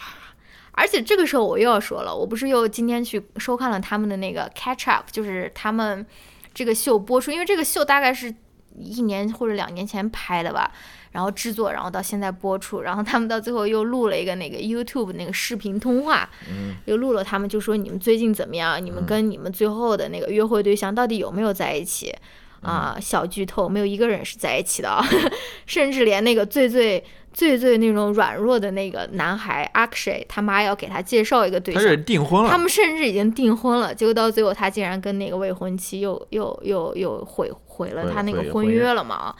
[0.71, 6.05] 而且这个时候我又要说了，我不是又今天去收看了他们的那个 Catch Up，就是他们
[6.53, 8.33] 这个秀播出，因为这个秀大概是
[8.77, 10.71] 一年或者两年前拍的吧。
[11.11, 18.85] 然后制作，然后到现在播出，然后他们到最后又录了一个那个 YouTube 那个视频通话，嗯，又录了他们就说你们最近怎么样？
[18.85, 22.13] 你们跟你们最后的那个约会对象到底有没有在一起？
[22.61, 25.05] 啊，小剧透，没有一个人是在一起的啊，
[25.65, 27.01] 甚至连那个最最
[27.31, 39.35] 最最那种软弱的那个男孩 Akshay，他妈要给他介绍一个对象他是，订婚了，他们甚至已经订婚了，结果到最后他竟然跟那个未婚妻又又又又毁毁了他那个婚约约了嘛？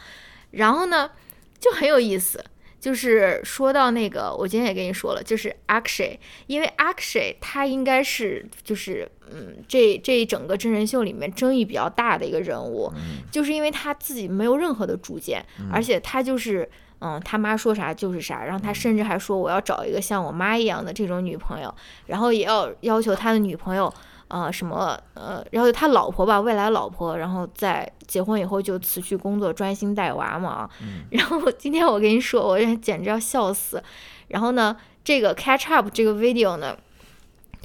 [0.52, 1.10] 然后呢，
[1.58, 2.44] 就很有意思。
[2.78, 6.16] 就是说到那个，我今天也跟你说了，就是 Akshay，
[6.46, 12.92] 因为 Akshay 他应该是就是嗯，这这一整个真人秀里面争议比较大的一个人物，
[13.32, 16.68] 就是因为他自己没有任何的主见，而且他就是
[17.00, 21.74] 嗯，他妈说啥就是啥，然后他甚至还说我要找一个像我妈一样的这种女朋友，
[22.06, 23.92] 然后也要要求他的女朋友，
[24.28, 30.68] 呃，什么呃，然后他老婆吧，未来老婆，然后在结婚以后就辞去工作，专心带娃嘛。
[31.10, 33.82] 然后今天我跟你说，我简直要笑死。
[34.28, 36.76] 然后呢，这个 catch up 这个 video 呢。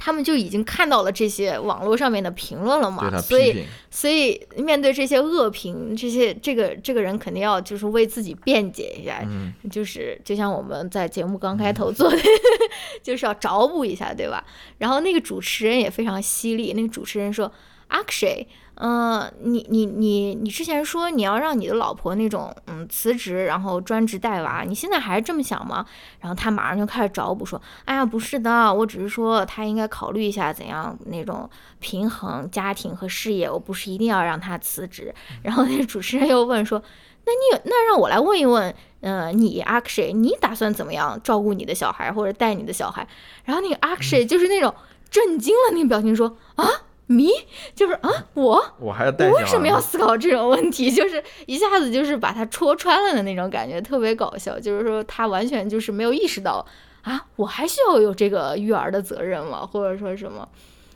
[0.04, 9.24] 他们就已经看到了这些网络上面的评论了嘛，所以所以面对这些恶评，这些这个这个人肯定要就是为自己辩解一下，
[9.70, 12.18] 就是就像我们在节目刚开头做的，
[13.00, 14.44] 就是要找补一下，对吧？
[14.78, 17.52] 然后那个主持人也非常犀利，那个主持人说
[17.88, 18.46] ，Akshay。
[18.76, 25.84] 嗯，你你你你之前说你要让你的老婆那种嗯辞职，然后专职带娃，你现在还是这么想吗？
[26.20, 31.48] 然后他马上就开始找补说，哎呀，不是的，我只是说他应该考虑一下怎样那种
[31.80, 35.14] 平衡家庭和事业，我不是一定要让他辞职。
[35.42, 36.82] 然后那个主持人又问说，
[37.26, 43.06] 那你那让我来问一问，嗯，你 Akshay，你打算怎么样照顾你的小孩或者带你的小孩？
[43.44, 44.74] 然后那个 Akshay 就是那种
[45.10, 46.66] 震惊了那个表情说啊。
[47.12, 47.28] 迷
[47.74, 50.90] 就是啊，我我还要带我为什么要思考这种问题？
[50.90, 54.58] 就是一下子就是把他戳穿了的那种感觉，特别搞笑。
[54.58, 56.64] 就是说他完全就是没有意识到
[57.02, 59.66] 啊，我还需要有这个育儿的责任吗？
[59.66, 60.48] 或者说什么？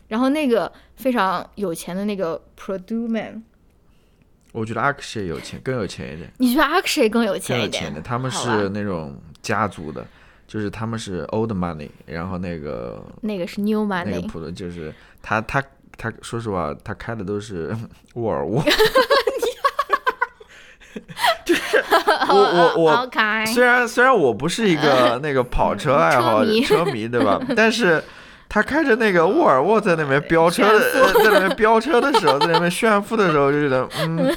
[0.09, 3.43] 然后那个非常有钱的那个 Produman，
[4.53, 6.33] 我觉得 Akshay 有钱，更有钱一点。
[6.39, 7.93] 你觉得 Akshay 更有钱一点？
[7.93, 10.07] 的，他们是那种家族的，
[10.47, 15.63] 就是他们是 Old Money，然后那个那个是 New Money，那个普的就是他他。
[15.97, 17.75] 他说实话，他开的都是
[18.15, 18.63] 沃尔沃。
[21.45, 21.77] 就是
[22.29, 23.09] 我我我，
[23.47, 27.41] 虽然虽然我不是一个那个跑车爱好车迷，对吧？
[27.57, 28.03] 但是。
[28.49, 34.33] 他开着那个沃尔沃在那边飙车，在那边飙车的时候，在那边炫富的时候，就觉得，嗯，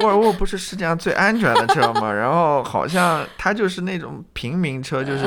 [0.00, 2.12] 沃尔沃不是世界上最安全的车吗？
[2.12, 5.24] 然后好像它就是那种平民车，就是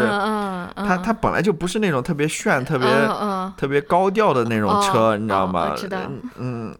[0.75, 2.87] 它它本来就不是那种特别炫、特别
[3.57, 5.73] 特别高调的那种车，你知道吗？
[5.77, 5.99] 知道，
[6.37, 6.75] 嗯。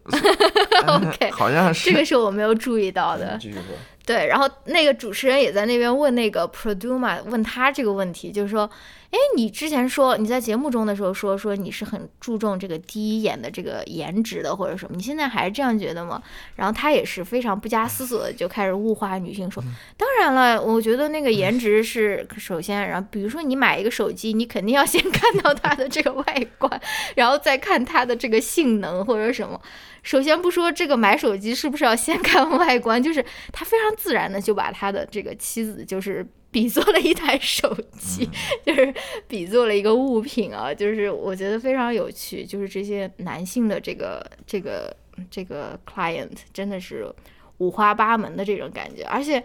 [0.86, 3.38] OK，好像是这个是我没有注意到的。
[3.40, 3.62] 继续说。
[4.06, 8.68] 对，然后那个主持人也在那边问那个 Produma，问他这个问题，就是说。
[9.14, 16.20] 哎，你之前说你在节目中的时候说说你是很注重这个第一眼的这个颜值的或者什么，你现在还是这样觉得吗？
[16.56, 19.62] 然后他也是非常不加思索的就开始物化女性，说
[19.96, 26.24] 当然了，我觉得那个颜值是首先，然后比如说你买一个手机，你肯定要先 看到它的这个外
[26.58, 26.80] 观，
[27.14, 29.60] 然后再看它的这个性能或者什么。
[30.02, 36.26] 首先不说这个买手机是不是要先看外观，就是他非常自然的就把他的这个妻子就是。
[36.54, 38.30] 比作了一台手机，
[38.64, 38.94] 就是
[39.26, 44.96] 比作了一个物品啊，就是我觉得非常有趣，就是这些男性的这个这个
[45.28, 47.12] 这个 client 真的是
[47.58, 49.42] 五花八门的这种感觉，而且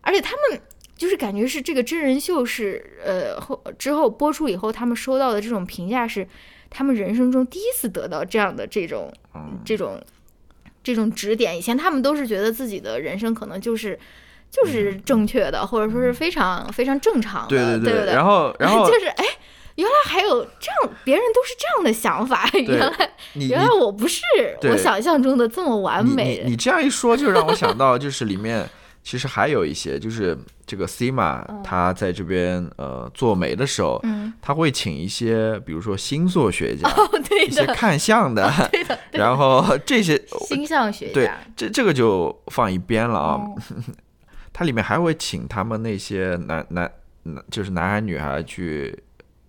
[0.00, 0.60] 而且他们
[0.94, 6.24] 就是感觉是这个真人秀是呃后之后播出以后，他们收到的这种评价是
[6.70, 9.12] 他们人生中第一次得到这样的这种
[9.64, 10.00] 这种
[10.84, 13.98] 这种指点，以前他们都是觉得自己的人生可能就是。
[14.54, 18.14] 就是正确的，或者说是非常非常正常的，对对对对。
[18.14, 19.24] 然后 然后就是哎，
[19.74, 22.48] 原来还有这样，别人都是这样的想法。
[22.54, 24.22] 原来原来我不是
[24.62, 26.44] 我想象中的这么完美。
[26.46, 28.68] 你这样一说，就让我想到，就是里面
[29.02, 34.00] 其实还有一些，就是这个 Cima 他在这边呃做媒的时候，
[34.40, 36.88] 他会请一些，比如说星座学家，
[37.44, 38.50] 一些看相的，
[39.10, 43.40] 然后这些星象学家，对，这这个就放一边了啊。
[44.56, 46.90] 它里面还会请他们那些男男
[47.24, 48.96] 男，就是男孩女孩去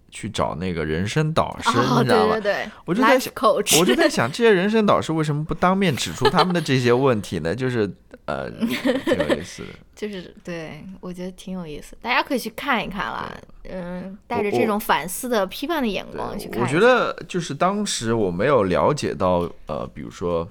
[0.09, 2.33] 去找那个人生导师，你知道吧？
[2.33, 3.31] 对对对，我就在想，
[3.79, 7.53] 我就在想，这些人生导师为什么不当面指出他们的这些问题呢？
[7.55, 7.87] 就是
[8.25, 9.69] 呃，挺有意思的。
[9.95, 13.31] 就是对，我觉得挺有意思，大家可以去看一看啦。
[13.69, 16.63] 嗯，带着这种反思的、批判的眼光去看。
[16.63, 20.49] 我觉得就是当时我没有了解到，呃，比如说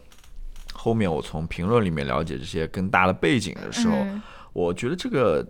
[0.72, 3.96] 后面我从评论里面了解这些更大的背景的时候。
[4.54, 5.44] 我觉得这个，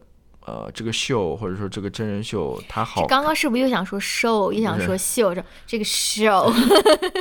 [0.46, 3.06] 呃，这个秀或者说这个真人秀，它好。
[3.06, 5.34] 刚刚是不是又想说 show，又想说秀？
[5.34, 6.50] 这这个 show。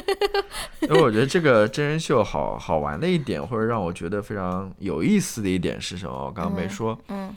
[0.81, 6.25] 因为我觉得这个真人秀好好玩的一点，或者让我觉得非常有意思的一点是什么？
[6.25, 6.97] 我刚刚没说。
[7.09, 7.35] 嗯。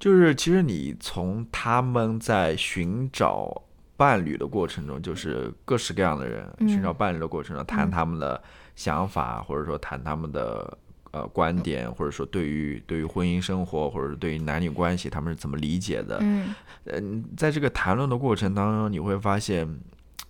[0.00, 3.62] 就是其实你从他们在寻找
[3.96, 8.42] 伴侣的过程中，就是各式各样的人寻找伴侣的过程中，谈他们的
[8.74, 10.76] 想法，或者说谈他们的。
[11.16, 16.18] 呃，观点或者说对于对于婚姻生活，或者是对于男女关系，他们是怎么理解的？
[16.20, 16.54] 嗯，
[16.84, 19.66] 嗯，在这个谈论的过程当中，你会发现，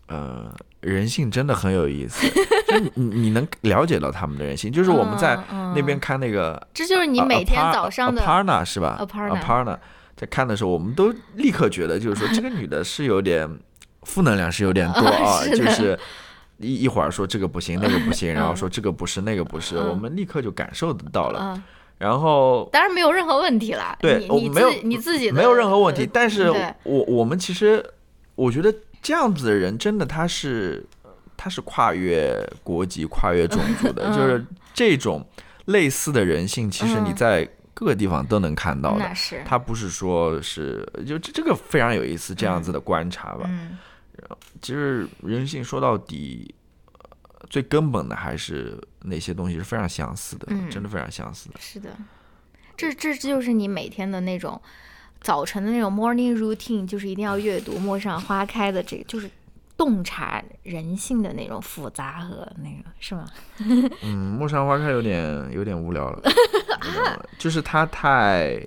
[0.06, 2.24] 呃，人性真的很有意思，
[2.68, 4.70] 就你你能了解到他们的人性。
[4.70, 5.36] 就是我们在
[5.74, 9.76] 那边看那个，这就是你每天早上的 Aparna 是吧？Aparna，
[10.14, 13.58] 在看的时候，我们都立刻觉得，就是说这个女的是有点
[14.04, 15.98] 负能量，是有点多啊， 就是
[16.58, 21.54] 一一会儿说这个不行，那个不行， 然后说这个不是，那个不是，嗯我们立刻就感受得到了。
[21.54, 21.62] 嗯，
[21.98, 23.96] 然后当然没有任何问题啦。
[24.00, 26.50] 对你没有自你自己没有任何问题，但是
[26.84, 27.84] 我我们其实
[28.34, 30.84] 我觉得这样子的人，真的他是
[31.36, 35.24] 他是跨越国籍、跨越种族的， 嗯就是这种
[35.66, 39.00] 类似的人性，其实你嗯在各个地方都能看到的。
[39.00, 43.42] 那是他不是说是就这这个非常有意思，这样子的观察吧。
[43.44, 43.76] 嗯
[44.62, 46.54] 其实人性说到底，
[46.92, 51.56] 呃最根本的还是那些东西是非常相似的，嗯真的非常相似的。
[51.60, 51.96] 是的，
[52.76, 54.60] 这这这就是你每天的那种
[55.20, 59.30] 早晨的那种 morning routine，就是一定要阅读《陌上花开》的这个， 就是
[59.76, 63.26] 洞察人性的那种复杂和那个是吗？
[64.02, 66.22] 嗯，陌上花开有点有点无聊了，
[67.38, 68.58] 就是它太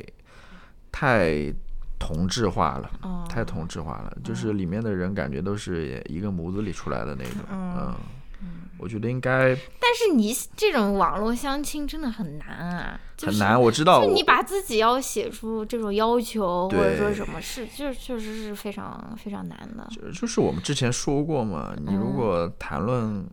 [0.91, 1.53] 太
[1.99, 7.41] 同质化了，哦，太同质化了，就是里面的人感觉都是一个模子里出来的那种。
[7.51, 7.93] 嗯
[8.41, 8.47] 嗯，
[8.77, 13.61] 我觉得应该但是你这种网络相亲真的很难啊，就是很难。
[13.61, 19.85] 我知道我，就你把自己要写出这种要求，或者说什么是，就确实是非常非常难的。
[19.91, 23.27] 就就是我们之前说过嘛，你如嗯果谈论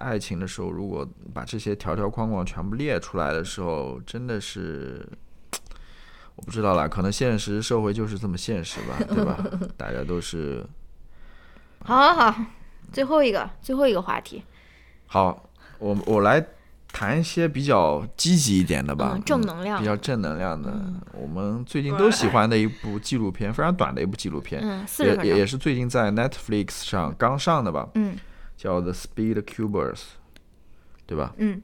[0.00, 5.06] 爱情的时候，如果把这些条条框框全部列出来的时候，真的是。
[6.40, 9.36] 我不知道啦，可能现实社会就是这么现实吧， 对吧？
[9.76, 10.64] 大家都是
[11.84, 12.44] 好好好，
[12.92, 14.42] 最后一个最后一个话题，
[15.06, 16.44] 好，我我来
[16.92, 20.72] 谈一些比较积极一点的吧，嗯，正能量比，较正能量的。
[21.12, 24.62] 我们最近都喜欢的一部纪录片，非常短的一部纪录片，
[24.98, 28.16] 也也是最近在 Netflix 上刚上的吧，嗯
[28.56, 29.94] 叫《The Speed Cubers》，
[31.06, 31.32] 对吧？
[31.38, 31.62] 嗯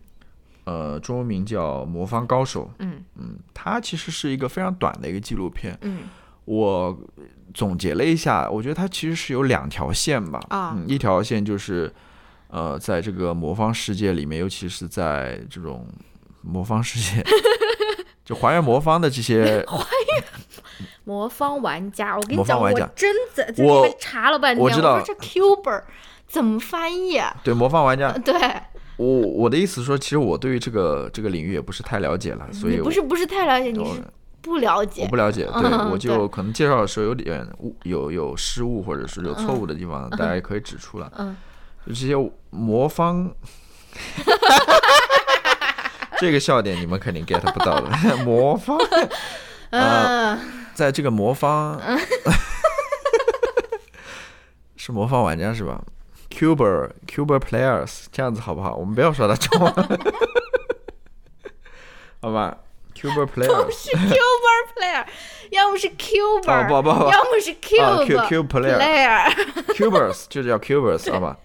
[0.66, 2.64] 呃，中文名叫《魔方高手》。
[2.80, 5.76] 嗯嗯，它其实是一个非常短的一个纪录片。
[5.80, 6.02] 嗯
[6.44, 6.96] 我
[7.52, 10.38] 总结了一下，我觉得它其实是有两条线吧。
[10.48, 11.92] 啊嗯，一条线就是，
[12.46, 15.84] 呃，在这个魔方世界里面，尤其是在这种
[16.42, 17.24] 魔方世界，
[18.24, 19.76] 就还原魔方的这些还
[20.14, 20.24] 原，
[21.02, 25.82] 魔方玩家，我跟你讲，我真的在我查了半天，我知道说这 Cuber
[26.28, 27.36] 怎么翻译啊？
[27.42, 28.34] 对魔方玩家，对，
[28.96, 34.02] 我我的意思说，其实我对于这个这个领域也不是太了解了，所以不是不是太了解，你是
[34.40, 35.16] 不了解我不。
[35.16, 41.10] 了解，对嗯我就可能介绍的时候有点误，有有失误或者是有错误的地方，大家也可以指出来。
[41.18, 41.36] 嗯，
[41.86, 42.14] 就这些
[42.50, 43.30] 魔方，
[46.18, 48.16] 这个笑点你们肯定 get 不到的。
[48.24, 48.78] 魔方，
[49.70, 50.38] 嗯，
[50.74, 51.78] 在这个魔方，
[54.76, 55.82] 是魔方玩家是吧
[56.36, 58.74] ？Cuber Cuber Players 这样子好不好？
[58.74, 59.72] 我们不要说他中文，
[62.20, 62.58] 好吧
[62.94, 65.06] ？Cuber Players 是 Cuber player，
[65.50, 69.30] 要么是 Cuber，哦不不不要么是 Cube、Q- Cube player player。
[69.74, 71.38] Cubers 就叫 Cubers 好吧？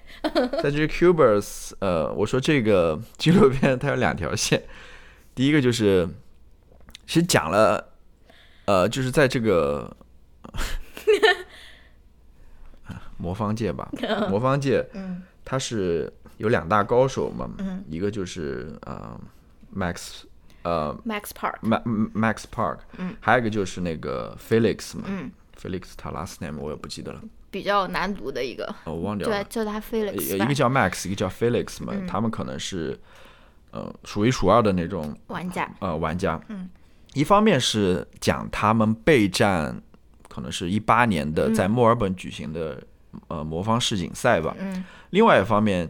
[0.62, 4.62] 在这个 Cubers，呃，我说这个纪录片它有两条线，
[5.34, 6.08] 第一个就是
[7.08, 7.92] 其实讲了，
[8.66, 9.96] 呃，就是在这个
[13.22, 13.90] 魔方界吧，
[14.30, 15.22] 魔方界，嗯。
[15.44, 17.84] 它是有两大高手嘛，嗯。
[17.90, 19.20] 一个就是呃
[19.76, 20.22] Max，
[20.64, 23.16] 呃 Max Park，Ma- Max Park，嗯。
[23.20, 29.44] 还有一个就是那个 Felix 嘛、嗯，f e l i x 他 last name 我也不记得了，比较难读的一个，哦我忘掉对，了。
[29.46, 32.08] 叫他 Felix 一个叫 Max，一个叫 Felix 嘛，嗯。
[32.08, 32.98] 他们可能是
[33.72, 35.70] 呃数一数二的那种玩家。
[35.80, 36.40] 呃玩家。
[36.50, 36.70] 嗯，
[37.14, 39.82] 一方面是讲他们备战，
[40.30, 42.82] 可能是一八年的在墨尔本举行的、
[43.28, 44.56] 呃魔方世锦赛吧。
[44.60, 45.90] 嗯，另外一方面，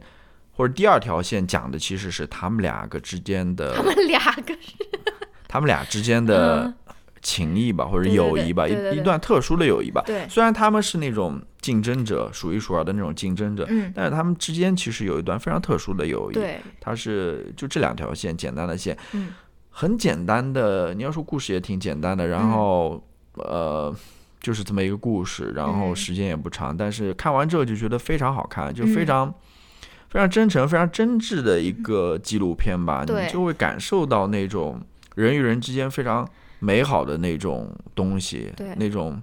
[0.52, 4.58] 或者第二条线讲的其实是他们两个之间的 他们两个
[5.48, 6.74] 他们俩之间的
[7.22, 10.02] 情谊吧，或者友谊吧，一一段特殊的友谊吧。
[10.06, 16.34] 对，虽然他们是那种竞争者，数一数二的那种竞争者，嗯，但是他们之间其实有一段非常特殊的友谊。
[16.34, 19.34] 对，它是就这两条线，简单的线，嗯，
[19.70, 20.94] 很简单的。
[20.96, 23.04] 你要说故事也挺简单的，然后、
[23.36, 23.94] 呃，
[24.42, 29.34] 就是这么一个故事，然后嗯时间也不长，但是看完之后就觉得非常好看，就非嗯常、
[30.10, 34.82] 非常真诚、非常真挚的一个纪录片吧，对你就会感受到那种
[35.16, 36.28] 人与人之间非常
[36.60, 39.22] 美好的那种东西，对那种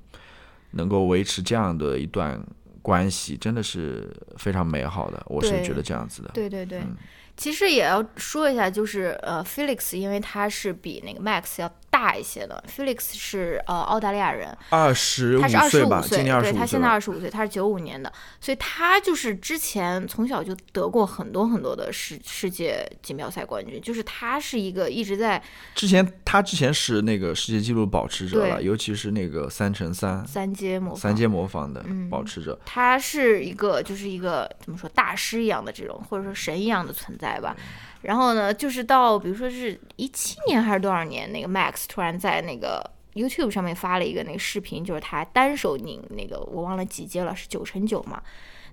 [0.70, 2.40] 能够维持这样的一段
[2.80, 5.20] 关系，真的是非常美好的。
[5.26, 6.30] 我是觉得这样子的。
[6.32, 6.78] 对对对。
[6.78, 6.96] 嗯
[7.38, 12.62] 其实也要说一下，就是呃，Felix，因为他是比那个 Max 要大一些的。
[12.68, 16.66] Felix 是呃澳大利亚人，二十五岁吧，今年二十对他五岁他。
[16.66, 25.42] 现在二十五岁，他是九五年的，所以他就是之前从小就得过很多很多的世世界锦标赛冠军，就是他是一个一直在
[25.74, 32.58] 之前他之前是那个世界纪录保持者了，尤其是那个三乘三三阶模三阶模仿的嗯保持者。
[32.64, 37.56] 他是一个就是一个怎么说大师一样的这种，或者说神一样的存在吧。
[38.02, 48.22] 然后呢，就是到比如说是一七年还是多少年，那个 Max 突然在那个 YouTube 上面发了一个那个视频，就是他单手拧那个我忘了几阶了，是九乘九嘛？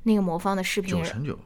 [0.03, 1.37] 那个魔方的视频九乘九，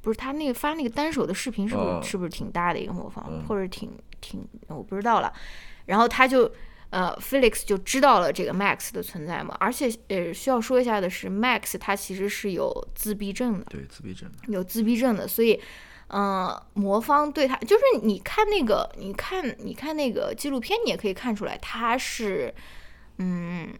[0.00, 3.90] 不是他那个发那个单手的视频，是不是、哦是不是挺大的一个魔方，嗯或者挺
[4.22, 5.30] 挺我不知道了。
[5.84, 6.50] 然后他就
[6.88, 14.52] 呃，Felix 就知道了这个 Max 的存在嘛，而且呃需要说一下的是，Max 他其实是有自闭症的，对自闭症的。
[14.52, 15.60] 有自闭症的，所以。
[16.08, 22.54] 呃，魔方对他就是你看那个，你看你看那个纪录片，你也可以看出来，他是，
[23.18, 23.72] 嗯，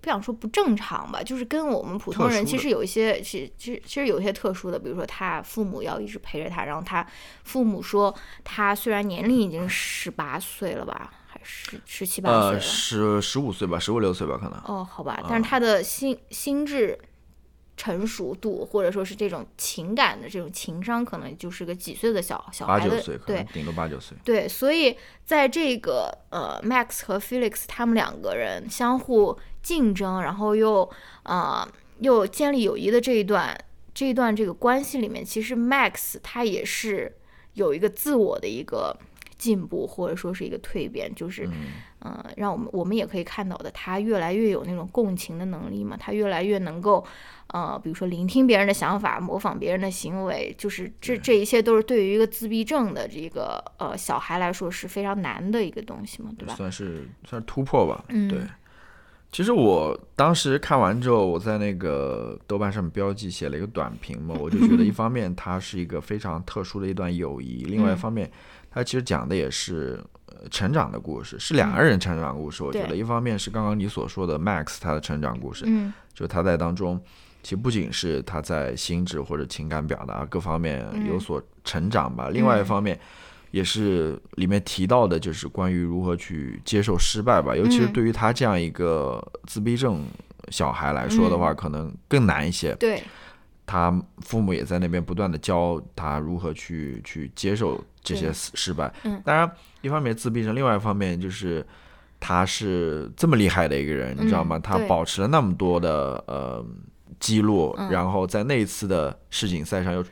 [0.00, 7.06] 不想说不正常吧，就是跟我们普通人其实有一些，其实其实其实有一些特殊的，比如说他父母要一直陪着他，然后他
[7.44, 8.14] 父母说
[8.44, 14.58] 他虽然年龄已经十八岁了吧，还是十七八岁呃，十十五岁吧，十五六岁吧，可能。
[14.64, 16.98] 哦，好吧，但是他的心心智
[17.78, 24.18] 成熟度，或者说是这种情感的这种情商，可能就是个几岁的小小孩的八九岁，可能对顶多八九岁。
[24.24, 30.90] 对，所以在这个呃，Max 和 Felix 他们两个人相互竞争，然后又
[31.22, 31.66] 呃
[32.00, 33.56] 又建立友谊的这一段
[33.94, 37.16] 这一段这个关系里面，其实 Max 他也是
[37.54, 38.96] 有一个自我的一个
[39.38, 41.70] 进步，或者说是一个蜕变，就是嗯，
[42.00, 47.04] 呃，让我们我们也可以看到的，他越来越有那种共情的能力嘛，他越来越能够，
[47.48, 56.54] 呃，比如说聆听别人的想法，模仿别人的行为，就是这这一切都是对于一个自闭症的这个呃小孩来说是非常难的一个东西嘛，对吧？
[56.54, 58.04] 算是算是突破吧。
[58.08, 58.40] 嗯对。
[59.30, 68.30] 其实我当时看完之后，我在那个豆瓣上面标记写了一个短评嘛，我就觉得一 方面它是一个非常特殊的一段友谊，另外一嗯方面
[68.70, 72.62] 它其实讲的也是呃成长的故事，是两个人成长的故事。
[72.62, 76.98] 我觉得一方面是刚刚你所说的 Max 他的成长故事，嗯就是他在当中，
[77.48, 83.00] 其实不仅是他在心智或者情感表达各方面有嗯所成长吧，另外一方面
[83.52, 90.04] 也是里面提到的，就是关于如何去接受失败吧，尤其是嗯对于他这样一个自闭症
[90.50, 92.74] 小孩来说的话，嗯可能更难一些。
[92.74, 93.02] 对，
[93.64, 98.92] 他父母也在那边不断的教他如何去去接受这些失失败。
[99.04, 101.66] 嗯当然，一方面自闭症，另外一方面就是
[102.20, 104.58] 他是这么厉害的一个人，你知道吗？
[104.58, 106.62] 他保持了那么多的呃
[107.20, 107.90] 记录，嗯。
[107.90, 110.04] 然后在那一次的世锦赛上又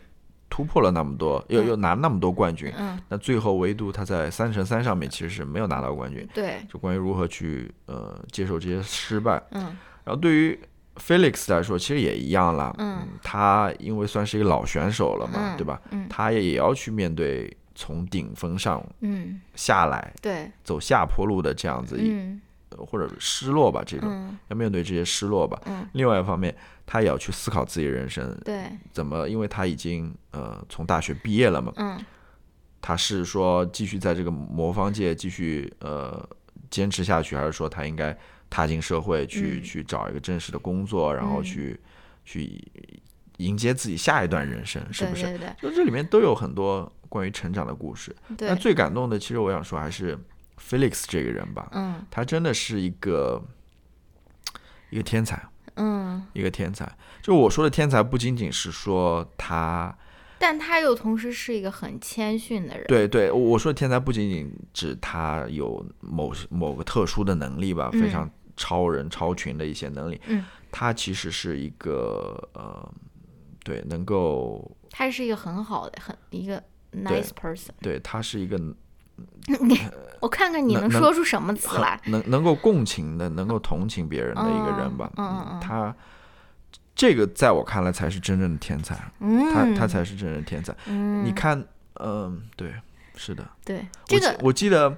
[0.49, 1.67] 突破了那么多，又嗯。
[1.69, 2.73] 又拿那么多冠军。
[2.77, 2.99] 嗯。
[3.09, 6.27] 那最后唯独他在三乘三上面其实是没有拿到冠军。
[6.35, 9.63] 对，就关于如何去呃接受这些失败，嗯。
[10.05, 10.59] 然后对于
[10.97, 12.75] Felix 来说，其实也一样啦。
[12.79, 13.07] 嗯。
[13.23, 15.57] 他因为算是一个老选手了嘛，嗯。
[15.57, 15.81] 对吧？
[15.91, 16.07] 嗯。
[16.09, 22.41] 他也也要去面对从顶峰上嗯，下来、对，走下坡路的这样子一、嗯。
[22.71, 24.39] 呃或者失落吧，这种、嗯。
[24.49, 25.61] 要面对这些失落吧。
[25.67, 26.55] 嗯，另外一方面，
[26.87, 29.29] 他也要去思考自己的人生，对，怎么？
[29.29, 32.03] 因为他已经呃从大学毕业了嘛，嗯。
[32.81, 36.25] 他是说继续在这个魔方界继续呃
[36.71, 38.17] 坚持下去，还是说他应该
[38.49, 39.63] 踏进社会去、嗯。
[39.65, 41.43] 去找一个正式的工作，然后嗯。
[41.43, 41.81] 去、
[42.25, 42.65] 去
[43.39, 45.25] 迎接自己下一段人生，是不是？
[45.25, 45.55] 对对对。
[45.61, 48.15] 就这里面都有很多关于成长的故事。
[48.37, 48.47] 对。
[48.47, 50.17] 但最感动的，其实我想说还是
[50.61, 53.43] Felix 这个人吧，嗯他真的是一个
[54.91, 55.45] 一个天才，
[55.77, 56.91] 嗯，一个天才。
[57.23, 59.97] 就我说的天才，不仅仅是说他。
[60.39, 72.93] 但他又同时是一个很谦逊的人，对对，我我说的天才不仅仅指他有某某个特殊的能力吧，非嗯常超人超群的一些能力，嗯，他其实是一个呃，
[73.65, 76.63] 对，能够他是一个很好的，很一个
[76.93, 77.71] nice person。
[77.81, 78.61] 对他是一个
[80.21, 82.01] 我看看你能说出什么词来。
[82.07, 85.11] 能能够共情的、能够同情别人的一个人吧。
[85.17, 85.95] 嗯嗯嗯他
[86.95, 90.75] 这个在我看来才是真正的天才，嗯，他他才是真正的天才。
[90.87, 91.63] 嗯，你看，
[92.01, 92.75] 嗯、对，
[93.15, 94.97] 是的，对这个，我记得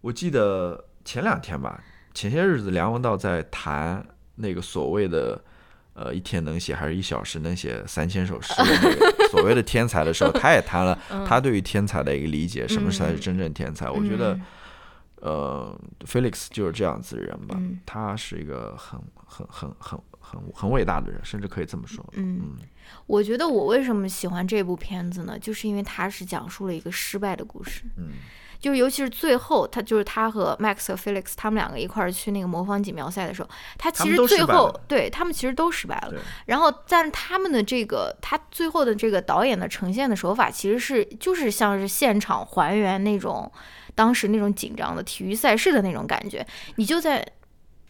[0.00, 1.80] 我记得前两天吧，
[2.12, 4.04] 前些日子梁文道在谈
[4.34, 5.40] 那个所谓的。
[5.98, 13.88] 呃，一天能写还是一小时能写三千首诗的那个 所谓的天才的时候，他也谈了 他对于天才的一个理解，什么才是真正天才？
[13.90, 14.42] 我觉得嗯，
[15.22, 22.04] 呃，Felix 就是这样子的人吧，嗯他是一个很很很很很很伟大的人，甚至可以这么说。
[22.12, 22.56] 嗯，
[23.06, 25.38] 我觉得我为什么喜欢这部片子呢？
[25.38, 27.84] 就是因为它是讲述了一个失败的故事。
[27.96, 28.10] 嗯，
[28.58, 36.14] 就是尤其是最后，他就是他和 Max 和 Felix 他们两个一块儿去那个魔方锦标赛的时候，他其实最后对他们其实都失败了。
[36.46, 43.50] 然后，但是他们的这个他最后的这个导演的呈现的手法，其实是就是像是现场还原那种
[43.94, 46.46] 当时那种紧张的体育赛事的那种感觉，
[46.76, 47.26] 你就在。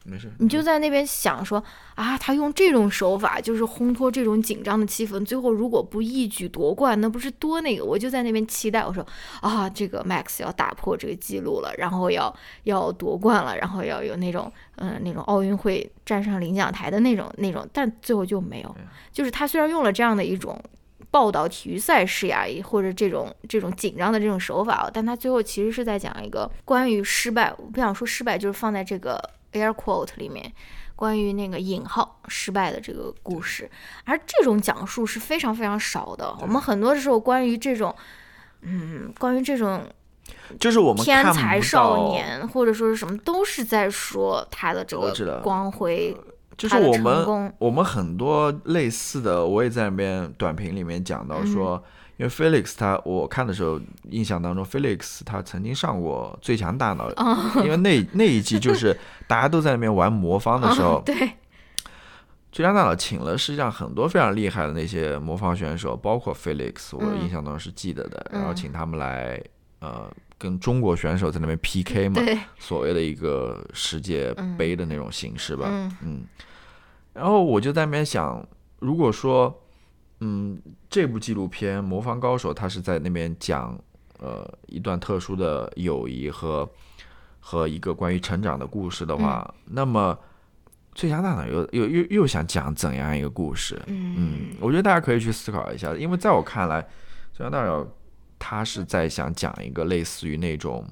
[0.09, 1.63] 没事，你就在那边想说
[1.97, 7.85] 啊，他用这种手法就是烘托这种紧张的气氛，最后如果不一举夺冠，那不是多那个？
[7.85, 9.05] 我就在那边期待，我说
[9.41, 18.77] 啊，这个 Max 要打破这个记录了，然后要要夺冠了，然后要有那种嗯那种奥运会站上领奖台的那种那种，但最后就没有。
[19.11, 20.63] 就是他虽然用了这样的一种
[21.11, 29.21] 报道体育赛事呀，或者这种这种紧张的这种手法，但他最后其实是在讲一个关于失败，我不想说失败，就是放在这个。
[29.57, 30.53] Air quote 里面
[30.95, 33.71] 关于那个引号失败的这个故事，
[34.05, 36.35] 而这种讲述是非常非常少的。
[36.41, 37.95] 我们很多的时候关于这种，
[38.63, 39.83] 嗯，关于这种，
[40.61, 46.17] 就是我们天才少年或者说是什么，都是在说他的这个光辉，
[46.57, 51.83] 就是我们我们很多类似的，我也在那边短评里面讲到说。
[52.19, 53.79] 因为 Felix 他，我看的时候
[54.11, 57.11] 印象当中，Felix 他曾经上过《最强大脑》，
[57.63, 58.97] 因为那那一季就是
[59.29, 61.15] 大家都在那边玩魔方的时候，对，
[62.51, 69.39] 《最强大脑》请了实际上很多非常厉害的那些魔方选手，包括 Felix，我印象当中是记得的，然后请他们来
[69.81, 72.23] 呃跟中国选手在那边 PK 嘛，
[72.59, 75.67] 所谓的一个世界杯的那种形式吧，
[76.03, 76.25] 嗯，
[77.13, 78.43] 然后我就在那边想，
[78.79, 79.63] 如果说。
[80.27, 83.79] 嗯，这部纪录片《魔方高手》，他是在那边讲，
[84.19, 86.69] 呃，一段特殊的友谊和
[87.39, 90.19] 和一个关于成长的故事的话，那么
[90.97, 93.81] 最强大脑又又又又想讲怎样一个故事？
[93.87, 96.85] 嗯，我觉得大家可以去思考一下，因为在我看来，
[97.33, 97.87] 最强大脑
[98.37, 100.85] 他是在想讲一个类似于那种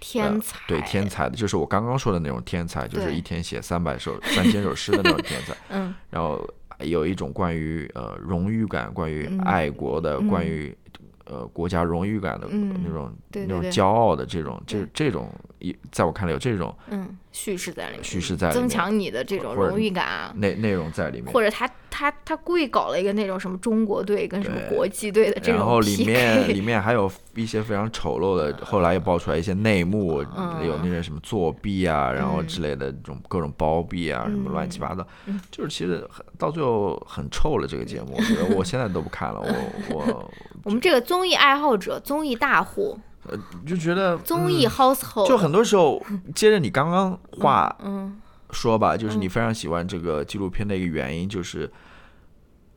[0.00, 5.54] 天才，对天才的，就是我刚刚说的那种天才，就是一天写三百首、三千首诗的那种天才。
[5.70, 6.44] 嗯，然后。
[6.84, 10.76] 有一种关于呃荣誉感，关于爱国的，关于
[11.24, 15.30] 呃国家荣誉感的那种那种骄傲的这种这这种
[15.62, 21.68] 一在我看来有这种嗯叙事在里面，叙事在增强你的这种荣誉感啊内内容在里面，或者他。
[21.94, 30.22] 他他故意搞了一个那种什么中国队跟什么国际队的这种然后里面里面还有一些非常丑陋的，后来又爆出来一些内幕，
[30.64, 35.06] 有那些什么作弊啊，然后之类的这种各种包庇啊，什么乱七八糟，
[35.50, 36.02] 就是其实
[36.38, 37.68] 到最后很臭了。
[37.68, 39.38] 这个节目，我觉得我现在都不看了。
[39.38, 40.30] 我我
[40.64, 42.98] 我们这个综艺爱好者，综艺大户，
[43.28, 46.04] 呃，就觉得综艺 household，就很多时候
[46.34, 48.18] 接着你刚刚话，嗯。
[48.54, 51.72] 说吧，就是你非常喜欢这个纪录片的一个原因，就是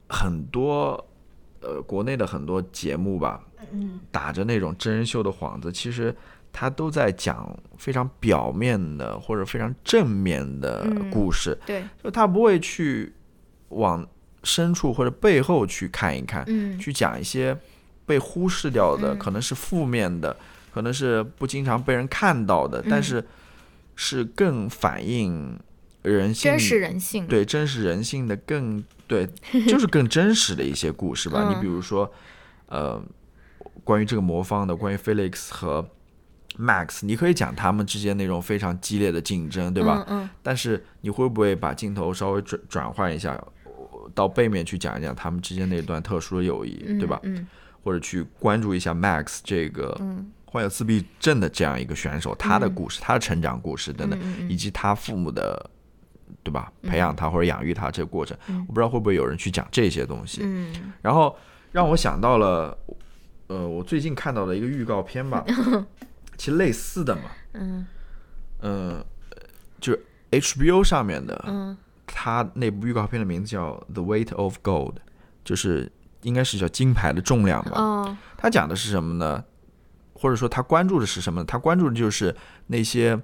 [0.08, 0.92] 很多
[1.60, 3.42] 呃国内的很多节目吧，
[4.10, 6.16] 打着那种真人秀的幌子，其实
[6.54, 13.14] 他都在讲非常表面的或者非常正面的故事，对，就他不会去
[13.68, 14.08] 往
[14.44, 16.46] 深处或者背后去看一看，
[16.80, 17.54] 去讲一些
[18.06, 20.36] 被忽视掉的，可能是负面的，
[20.74, 23.26] 可能是不经常被人看到的，但是。
[23.98, 25.58] 是更反映
[26.02, 29.26] 人性，真实人性，对真实人性的更对，
[29.70, 31.48] 就是更真实的一些故事吧。
[31.48, 32.12] 你比如说，
[32.68, 33.02] 呃，
[33.86, 35.88] 关于这个魔方的，关于 Felix 和
[36.60, 40.04] Max，你可以讲他们之间那种非常激烈的竞争，对吧？
[40.10, 40.30] 嗯。
[40.44, 43.42] 但是你会不会把镜头稍微转转换一下，
[44.14, 47.18] 到背面去讲一讲他们之间那段特殊的友谊，对吧？
[47.24, 47.48] 嗯。
[47.86, 49.98] 或者去关注一下 Max 这个。
[50.48, 54.18] 患有自闭症的这样一个选手，他的故事、他的成长故事等等，
[54.48, 55.70] 以及他父母的，
[56.44, 56.72] 对吧？
[56.82, 60.42] 培养他或者养育他这个过程，我不知道会不会有人去讲这些东西。
[61.02, 61.36] 然后
[61.74, 62.78] 让我想到了，
[63.48, 65.44] 呃，我最近看到的一个预告片吧，
[66.38, 67.24] 其实类似的嘛。
[67.52, 67.86] 嗯。
[68.62, 69.06] 嗯，
[69.82, 71.76] 就是 HBO 上面的，嗯，
[72.08, 74.94] 他那部预告片的名字叫《The Weight of Gold》，
[75.44, 75.92] 就是
[76.26, 77.72] 应该是叫金牌的重量吧。
[77.76, 78.18] 哦。
[78.38, 79.44] 他讲的是什么呢？
[80.14, 81.44] 或者说他关注的是什么？
[81.46, 82.36] 他关注的就是
[82.68, 83.20] 那些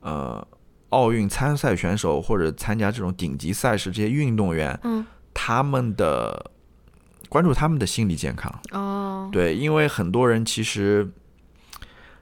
[0.00, 0.46] 呃
[0.90, 6.50] 奥运参赛选手或者参加这种顶级赛事这些运动员，嗯，他们的
[7.28, 8.52] 关注他们的心理健康。
[8.72, 11.08] 哦，对，因为很多人其实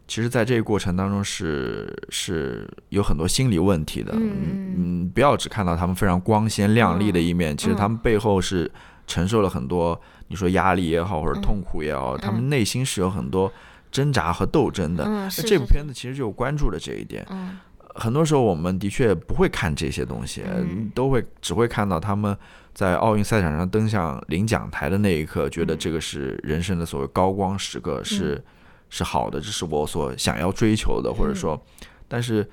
[0.07, 4.13] 其实，在这个过程当中是是有很多心理问题的。
[4.17, 8.71] 嗯嗯，不要只看到他们非常光鲜亮丽的一面，其实他们背后是
[9.09, 13.53] 承受了很多，你说压力也好或者痛苦也好，他们内心是有很多。
[13.91, 17.27] 挣扎和斗争的，那这部片子其实就关注了这一点。
[17.95, 20.91] 很多时候我们的确不会看这些东西，嗯。
[20.95, 22.37] 都会只会看到他们
[22.75, 28.45] 在奥运赛场上登上领奖台的那一刻，觉得这个是人生的所谓高光时刻，是
[28.91, 31.59] 是好的，这是我所想要追求的，或者说，
[32.07, 32.47] 但是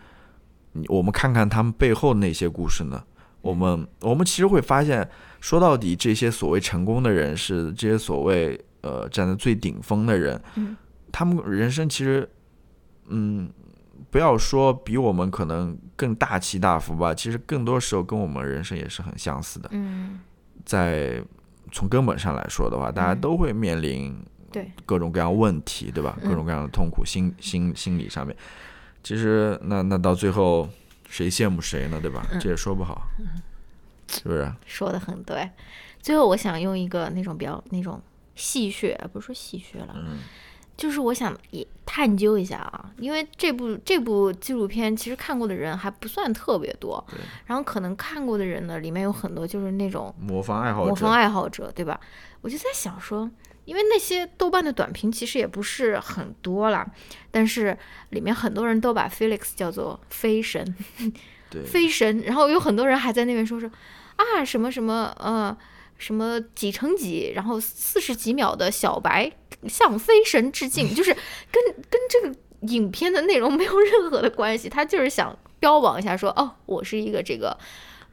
[0.71, 3.03] 你我们看看他们背后那些故事呢？
[3.45, 5.07] 我们我们其实会发现，
[5.39, 10.75] 说到底，这些所谓成功的人是，这些所谓呃站在最顶峰的人，嗯。
[11.11, 12.27] 他们人生其实，
[13.07, 13.49] 嗯，
[14.11, 19.69] 不要说比我们可能更大起大伏吧，其实更多时候跟我们人生也是很相似的。
[19.71, 20.19] 嗯，
[20.65, 21.23] 在
[21.71, 24.13] 从根本上来说的话，大家嗯都会面临
[24.51, 26.17] 对，各种各样问题，对吧？
[26.21, 28.35] 嗯各种各样的痛苦，心心心理上面，
[29.01, 30.67] 其实那那到最后
[31.09, 31.99] 谁羡慕谁呢？
[32.01, 32.25] 对吧？
[32.31, 33.07] 嗯这也说不好，
[34.07, 34.51] 是不是？
[34.65, 35.49] 说的很对。
[36.01, 38.01] 最后，我想用一个那种比较那种
[38.35, 40.19] 戏谑，不是说戏谑了，嗯
[40.77, 47.01] 就是我想也探究一下啊，因为这部这部纪录片其实看过的人还不算特别多，
[47.45, 51.97] 然后可能看过的人呢，里面有很多就是那种魔方爱好者，模仿爱好者，对吧？
[52.41, 53.31] 我就在想说，
[53.65, 56.85] 因为那些豆瓣的短评其实也不是很多啦，
[57.31, 57.77] 但是
[58.11, 60.63] 里面很多人都把 Felix 叫做飞神，
[61.49, 63.69] 对飞神，然后有很多人还在那边说说
[64.15, 65.55] 啊什么什么呃
[65.97, 69.31] 什么几乘几，然后四十几秒的小白
[69.67, 71.13] 向飞神致敬，就是
[71.51, 72.35] 跟跟这个
[72.73, 77.57] 影片的内容没有任何的关系，他就是想标榜一下说哦，我是一个这个。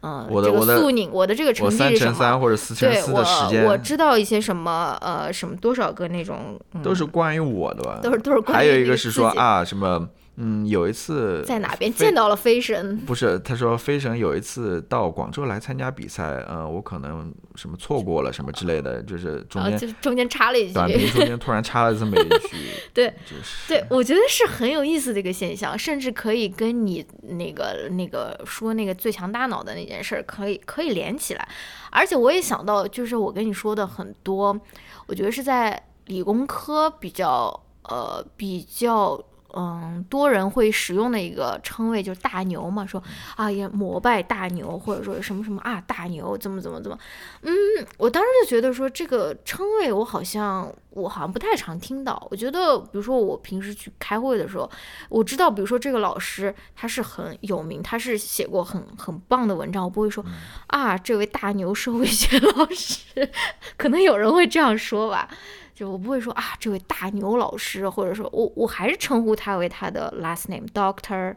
[0.02, 2.10] 我的我的个速拧，我的这个成绩是什么？
[2.10, 8.00] 乘三或者四乘对四的时间我，我知道一些什么呃什么多少个那种，嗯、都是关于我的吧？
[8.02, 22.56] 都是都是关于还有一个是说啊什么嗯，有一次在哪边见到了飞神，不是，他说飞神有一次到广州来参加比赛，呃，我可能什么错过了什么之类的，就是中间就是中间插了一句，短评中间突然插了这么一句，
[22.94, 31.46] 对就是对，我觉得是很有意思的一个现象，甚至可以跟你那个那个说那个最强大脑的那件事儿可以可以连起来。
[31.90, 34.58] 而且我也想到，就是我跟你说的很多，
[35.06, 39.22] 我觉得是在理工科比较呃比较。
[39.54, 43.02] 嗯，多人会使用的一个称谓就是大牛嘛，说
[43.36, 46.98] 啊也膜拜大牛，或者说什么什么啊大牛怎么怎么怎么，
[47.42, 47.52] 嗯，
[47.98, 52.26] 我当时就觉得说这个称谓我好像我好像不太常听到。
[52.30, 54.70] 我觉得比如说我平时去开会的时候，
[55.08, 60.24] 我知道比如说这个老师他是很有名，他是写过很很棒的文章，我不会说
[60.68, 63.30] 啊这位大牛社会学老师，
[63.76, 65.28] 可能有人会这样说吧。
[65.74, 71.34] 就我不会说啊，这位大牛老师，或者说我我还是称呼他为他的 last name doctor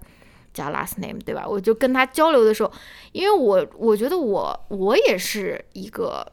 [0.54, 1.46] 加 last name，对吧？
[1.48, 2.72] 我就跟他交流的时候，
[3.12, 6.26] 因为我我觉得我我也是一个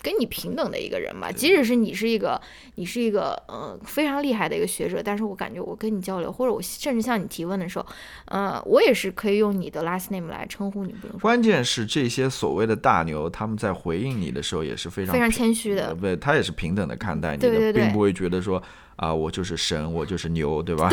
[0.00, 2.40] 跟你平等的一个人吧，即使是你是一个
[2.76, 7.86] 你是一个呃非常厉害的一个学者，但是我感觉我跟你交流，或者我甚至向你提问的时候，
[8.26, 11.20] 呃，我也是可以用你的 last name 来称呼你，不用说。
[11.20, 15.94] 关键是这些所谓的大牛，他们在回应你的时候也是非常非常谦虚的。
[15.94, 17.82] 对，他也是平等的看待你的，对对对。
[17.82, 18.62] 并不会觉得说
[18.96, 20.88] 啊，我就是神，我就是牛，对吧？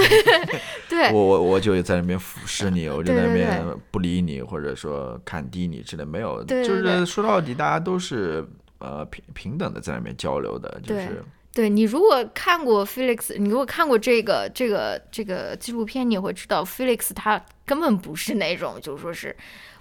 [0.90, 1.12] 对。
[1.14, 6.82] 我我我就在那边俯视你，我就在那边不理你，或者说看低你之类，没有，对对。
[6.82, 8.48] 就是说到底，大家都是
[8.80, 11.24] 呃平平等的在里面交流的，就是
[11.54, 19.36] 对你如果看过 Felix，你如果看过这个这个这个纪录片，你也会知道 Felix 他根本不是那种就是说是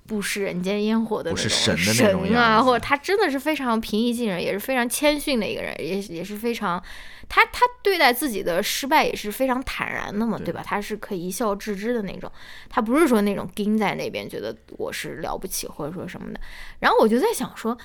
[0.06, 6.80] 不食人间烟火的那种是神的那种神啊，或者他真的是非常平易近人，也是非常谦逊的一个人，也也是非常
[7.28, 10.62] 他他对待自己的失败也是非常坦然的嘛，对对吧？
[10.64, 12.30] 他是可以一笑置之的那种，
[12.68, 16.38] 他不是说那种盯在那边觉得我是了不起或者说什么的。
[16.78, 17.76] 然后我就在想说，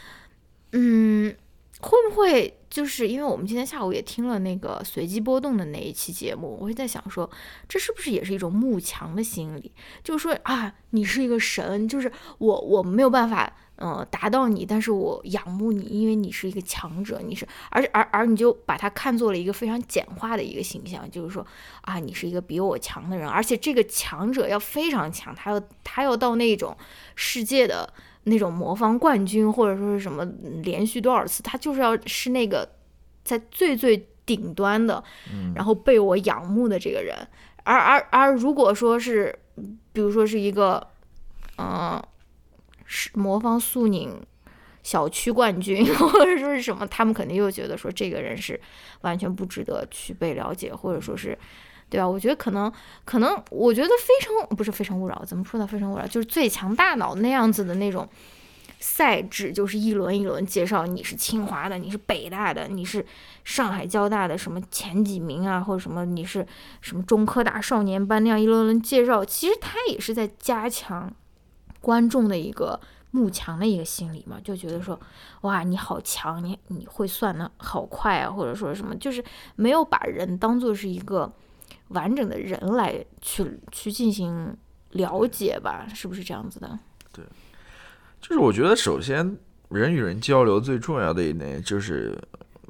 [0.72, 1.36] 嗯，
[1.80, 7.30] 会不会就是因为我们今天下午也听了那个随机波动的那一期节目，我会在想说，
[7.68, 9.72] 这是不是也是一种慕强的心理？
[10.04, 13.52] 就是说啊，你是一个神，就是我我没有办法。
[13.80, 21.48] 呃，达到你，但是我仰慕你，因为你是一个强者，你是，而而而你就把它看作了一个非常简化的一个形象，就是说
[21.84, 26.76] 啊，你是一个比我强的人，而且这个强者要非常强，他要他要到那种
[27.16, 27.94] 世界的
[28.24, 32.68] 那种魔方冠军，或者说是什么嗯连续多少次，他就是要是那个
[33.24, 35.04] 在最最顶端的，
[35.56, 37.16] 然后被我仰慕的这个人。
[37.64, 39.38] 而而而如果说是，
[39.94, 40.86] 比如说是一个，
[41.58, 42.02] 嗯、
[42.86, 44.12] 是魔方速拧
[44.84, 48.60] 小区冠军， 或者说是什么，他们肯定又觉得说这个人是
[49.02, 51.38] 完全不值得去被了解，或者说是。
[51.90, 52.07] 对吧？
[52.07, 52.72] 我觉得可能，
[53.03, 55.66] 可能，我觉得非诚不是非诚勿扰，怎么说呢？
[55.66, 58.07] 非诚勿扰就是最强大脑那样子的那种
[58.80, 63.06] 赛制就是一轮一轮介绍你是清华的，你是北大的，你是
[63.44, 66.45] 上海交大的什么前几名啊，或者什么你是
[66.80, 71.11] 什么中科大少年班那样一轮轮介绍，其实他也是在加强
[71.82, 72.80] 观众的一个
[73.11, 74.98] 慕强的一个心理嘛，就觉得说
[75.41, 79.22] 哇你好强，你你会算的好快啊，或者说什么，就是
[79.56, 81.30] 没有把人当做是一个
[81.90, 84.56] 完整的人来去去进行
[84.91, 86.80] 了解吧，是不是这样子的？
[87.14, 87.24] 对
[88.22, 89.38] 就是我觉得，首先
[89.70, 92.18] 人与人交流最重要的一点就是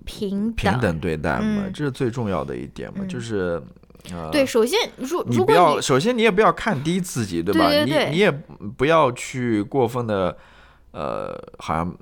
[0.06, 3.00] 平平等对待嘛，嗯这是最重要的一点嘛。
[3.02, 3.62] 嗯就是
[4.14, 7.68] 呃，对，首先如如果你不要，你首先你也不要看低自己，对吧？
[7.68, 8.32] 对对对你你也
[8.78, 10.36] 不要去过分的，
[10.92, 11.96] 呃，好像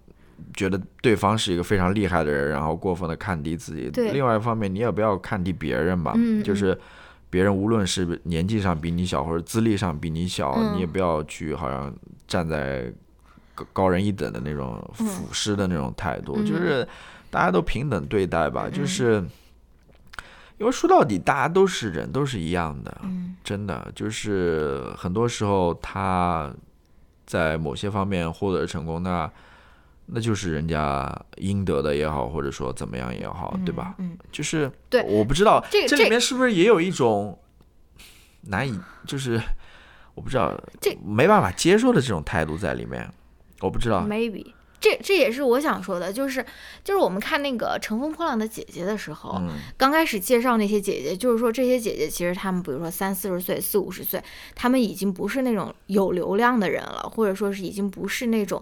[0.56, 3.90] 觉得对方是一个非常厉害的人，然后过分的看低自己。
[3.90, 6.78] 对另外一方面，你也不要看低别人吧，嗯就是
[7.30, 11.94] 别人无论是年纪上比你小，或者资历上比你小，嗯你也不要去好像
[12.28, 12.92] 站在
[13.56, 16.88] 高高人一等的那种俯视的那种态度，嗯就是
[17.30, 19.26] 大家都平等对待吧，就嗯是。
[20.60, 22.98] 因为说到底，大家都是人，都是一样的。
[23.04, 26.52] 嗯真的就是很多时候他
[27.28, 29.32] 在某些方面获得成功，那
[30.08, 33.96] 那就是人家应得的也好，或者说怎么样也好，对吧？
[34.00, 37.38] 嗯，就是对我不知道这这里面是不是也有一种
[38.44, 39.40] 难以，就是
[40.16, 43.10] 我不知道这没办法接受的这种态度在里面，
[43.62, 44.02] 我不知道。
[44.02, 44.54] maybe。
[44.80, 46.46] 这这也是我想说的，就是
[46.84, 54.24] 就是我们看那个《乘风破浪的姐姐》的时候，嗯刚开始介绍那些姐姐，就是说这些姐姐其实她们，比如说三四十岁、四五十岁，
[54.54, 58.62] 她们已经不是那种有流量的人了，或者说是已经不是那种，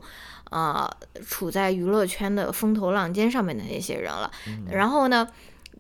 [0.52, 0.90] 呃，
[1.26, 4.32] 处在娱乐圈的风头浪尖上面的那些人了。
[4.70, 5.28] 然后呢，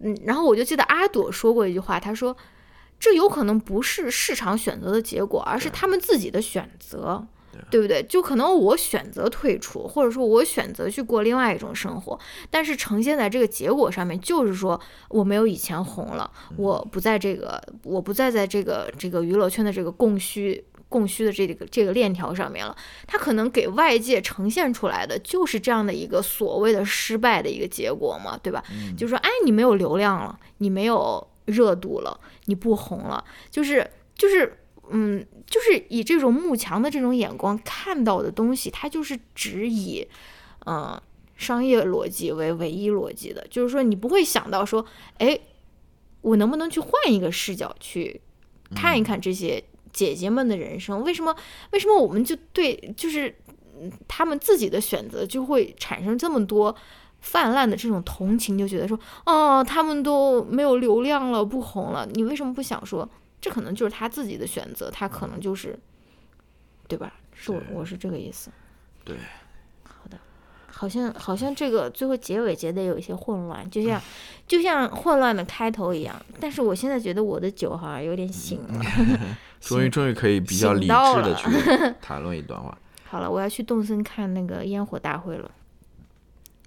[0.01, 2.35] 嗯，然后我就记得阿朵说过一句话，她说。
[2.97, 8.01] 这有可能不是市场选择的结果，而是他们自己的选择对，对不对？
[8.03, 12.17] 就可能我选择退出，或者说我选择去过另外一种生活，
[12.49, 14.79] 但是呈现在这个结果上面，就是说
[15.09, 22.75] 我没有以前红了，我不在这个，我不再在这个这个娱乐圈的这个供需供需的这个这个链条上面了。
[23.07, 28.63] 它可能给外界呈现出来的就是这样的一个所谓的失败的一个结果嘛，对吧？
[28.97, 34.59] 就是说哎，你没有流量了，你没有热度了，你不红了，就是就是。
[34.91, 40.07] 嗯，就是以这种慕强的这种眼光看到的东西，它就是只以，
[40.67, 41.01] 嗯、
[41.35, 44.85] 商业逻辑为唯一逻辑的，就是说你不会想到说，
[45.17, 45.39] 哎，
[46.21, 48.21] 我能不能去换一个视角去
[48.75, 49.63] 看一看这些
[49.95, 51.01] 姐姐们的人生？
[51.03, 51.33] 为什么？
[51.71, 53.33] 为什么我们就对就是
[53.81, 56.75] 嗯他们自己的选择就会产生这么多
[57.21, 58.57] 泛滥的这种同情？
[58.57, 63.09] 就觉得说，哦，他们都没有流量了，不红了，你为什么不想说？
[63.39, 65.79] 这可能就是他自己的选择，他可能就是，
[66.87, 67.13] 对吧？
[67.33, 68.49] 是我我是这个意思。
[69.03, 69.15] 对，
[69.83, 70.17] 好的，
[70.71, 74.01] 好像好像这个最后结尾结的有一些混乱，就像
[74.47, 76.15] 就像混乱的开头一样。
[76.39, 78.81] 但是我现在觉得我的酒好像有点醒了。
[79.69, 81.49] 终于终于可以比较理智的去
[82.01, 82.77] 谈论一段话。
[83.09, 85.49] 好了，我要去动森看那个烟火大会了。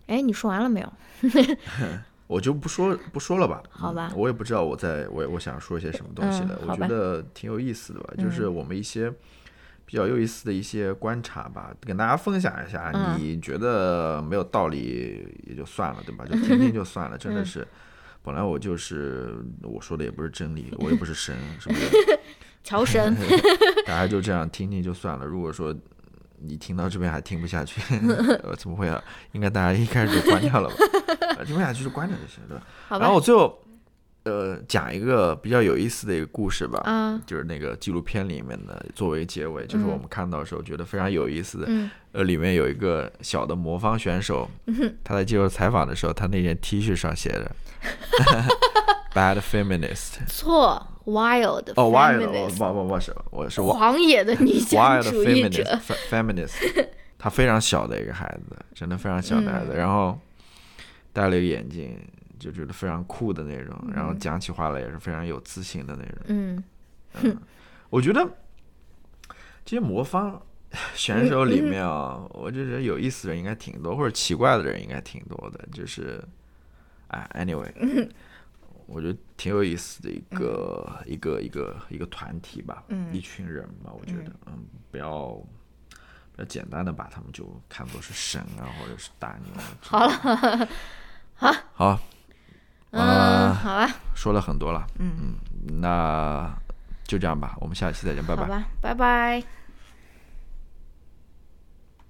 [0.06, 0.92] 哎，你说完了没有？
[2.26, 9.10] 我就不说不说了吧，好吧嗯我也不知道我在我我想说些什么东西了，我觉得挺有意思的吧，就是我们一些
[9.86, 12.90] 比较有意思的一些观察吧，跟大家分享一下。
[12.94, 16.24] 嗯你觉得没有道理也就算了，对吧？
[16.26, 17.66] 就听听就算了，真的嗯是。
[18.22, 22.20] 本来我就是我说的也不是真理，我也不是神，是不是？
[22.68, 23.16] 乔神，
[23.86, 25.24] 大家就这样听听就算了。
[25.24, 25.74] 如果说
[26.38, 27.80] 你听到这边还听不下去，
[28.44, 29.02] 呃，怎么会啊？
[29.32, 30.74] 应该大家一开始就关掉了吧？
[31.38, 32.62] 呃听不下去就关掉就行，对吧？
[32.88, 33.14] 好然后？
[33.14, 33.58] 我最后
[34.24, 41.64] 呃讲一个比较有意思的一个故事吧，啊，就是那个纪录片里面的作为结尾，就是我们看到的时候觉得非常有意思的。
[41.68, 44.46] 嗯呃，里面有一个小的魔方选手，
[45.02, 47.50] 他在接受采访的时候，他那件 T 恤上写着
[49.14, 50.26] “Bad Feminist”。
[50.28, 55.62] 错，wild，哦，wild，不不不是，我是狂野的女权 wild 主义者。
[55.85, 56.86] fe- feminist，
[57.18, 60.18] 他 非常小的一个孩子，真的非常小的孩子，嗯然后
[61.12, 61.98] 戴了一个眼镜，
[62.39, 66.18] 就觉得非常酷的那种，然后讲起话来也是非常有自信的那种。
[66.28, 66.62] 嗯
[67.90, 68.22] 我觉得
[69.64, 70.40] 这些魔方
[70.94, 75.66] 选手里面啊，我就觉得有意思的人应该挺多，或者奇怪的人应该挺多的。
[75.72, 76.22] 就是，
[77.09, 77.72] 哎，anyway，
[78.89, 83.93] 我觉得挺有意思的一个、一个一个一个团体吧，嗯一群人吧。
[83.93, 85.28] 我觉得，嗯，不要
[86.32, 89.62] 不要简单的把他们就看作是神啊，或者是大牛啊。
[89.81, 90.69] 好了，
[91.36, 92.01] 好，好
[92.93, 95.36] 嗯，啊好吧，说了很多了，嗯，
[95.81, 96.51] 那
[97.05, 98.65] 就这样吧，我们下期再见，拜拜。
[98.81, 99.57] 拜拜。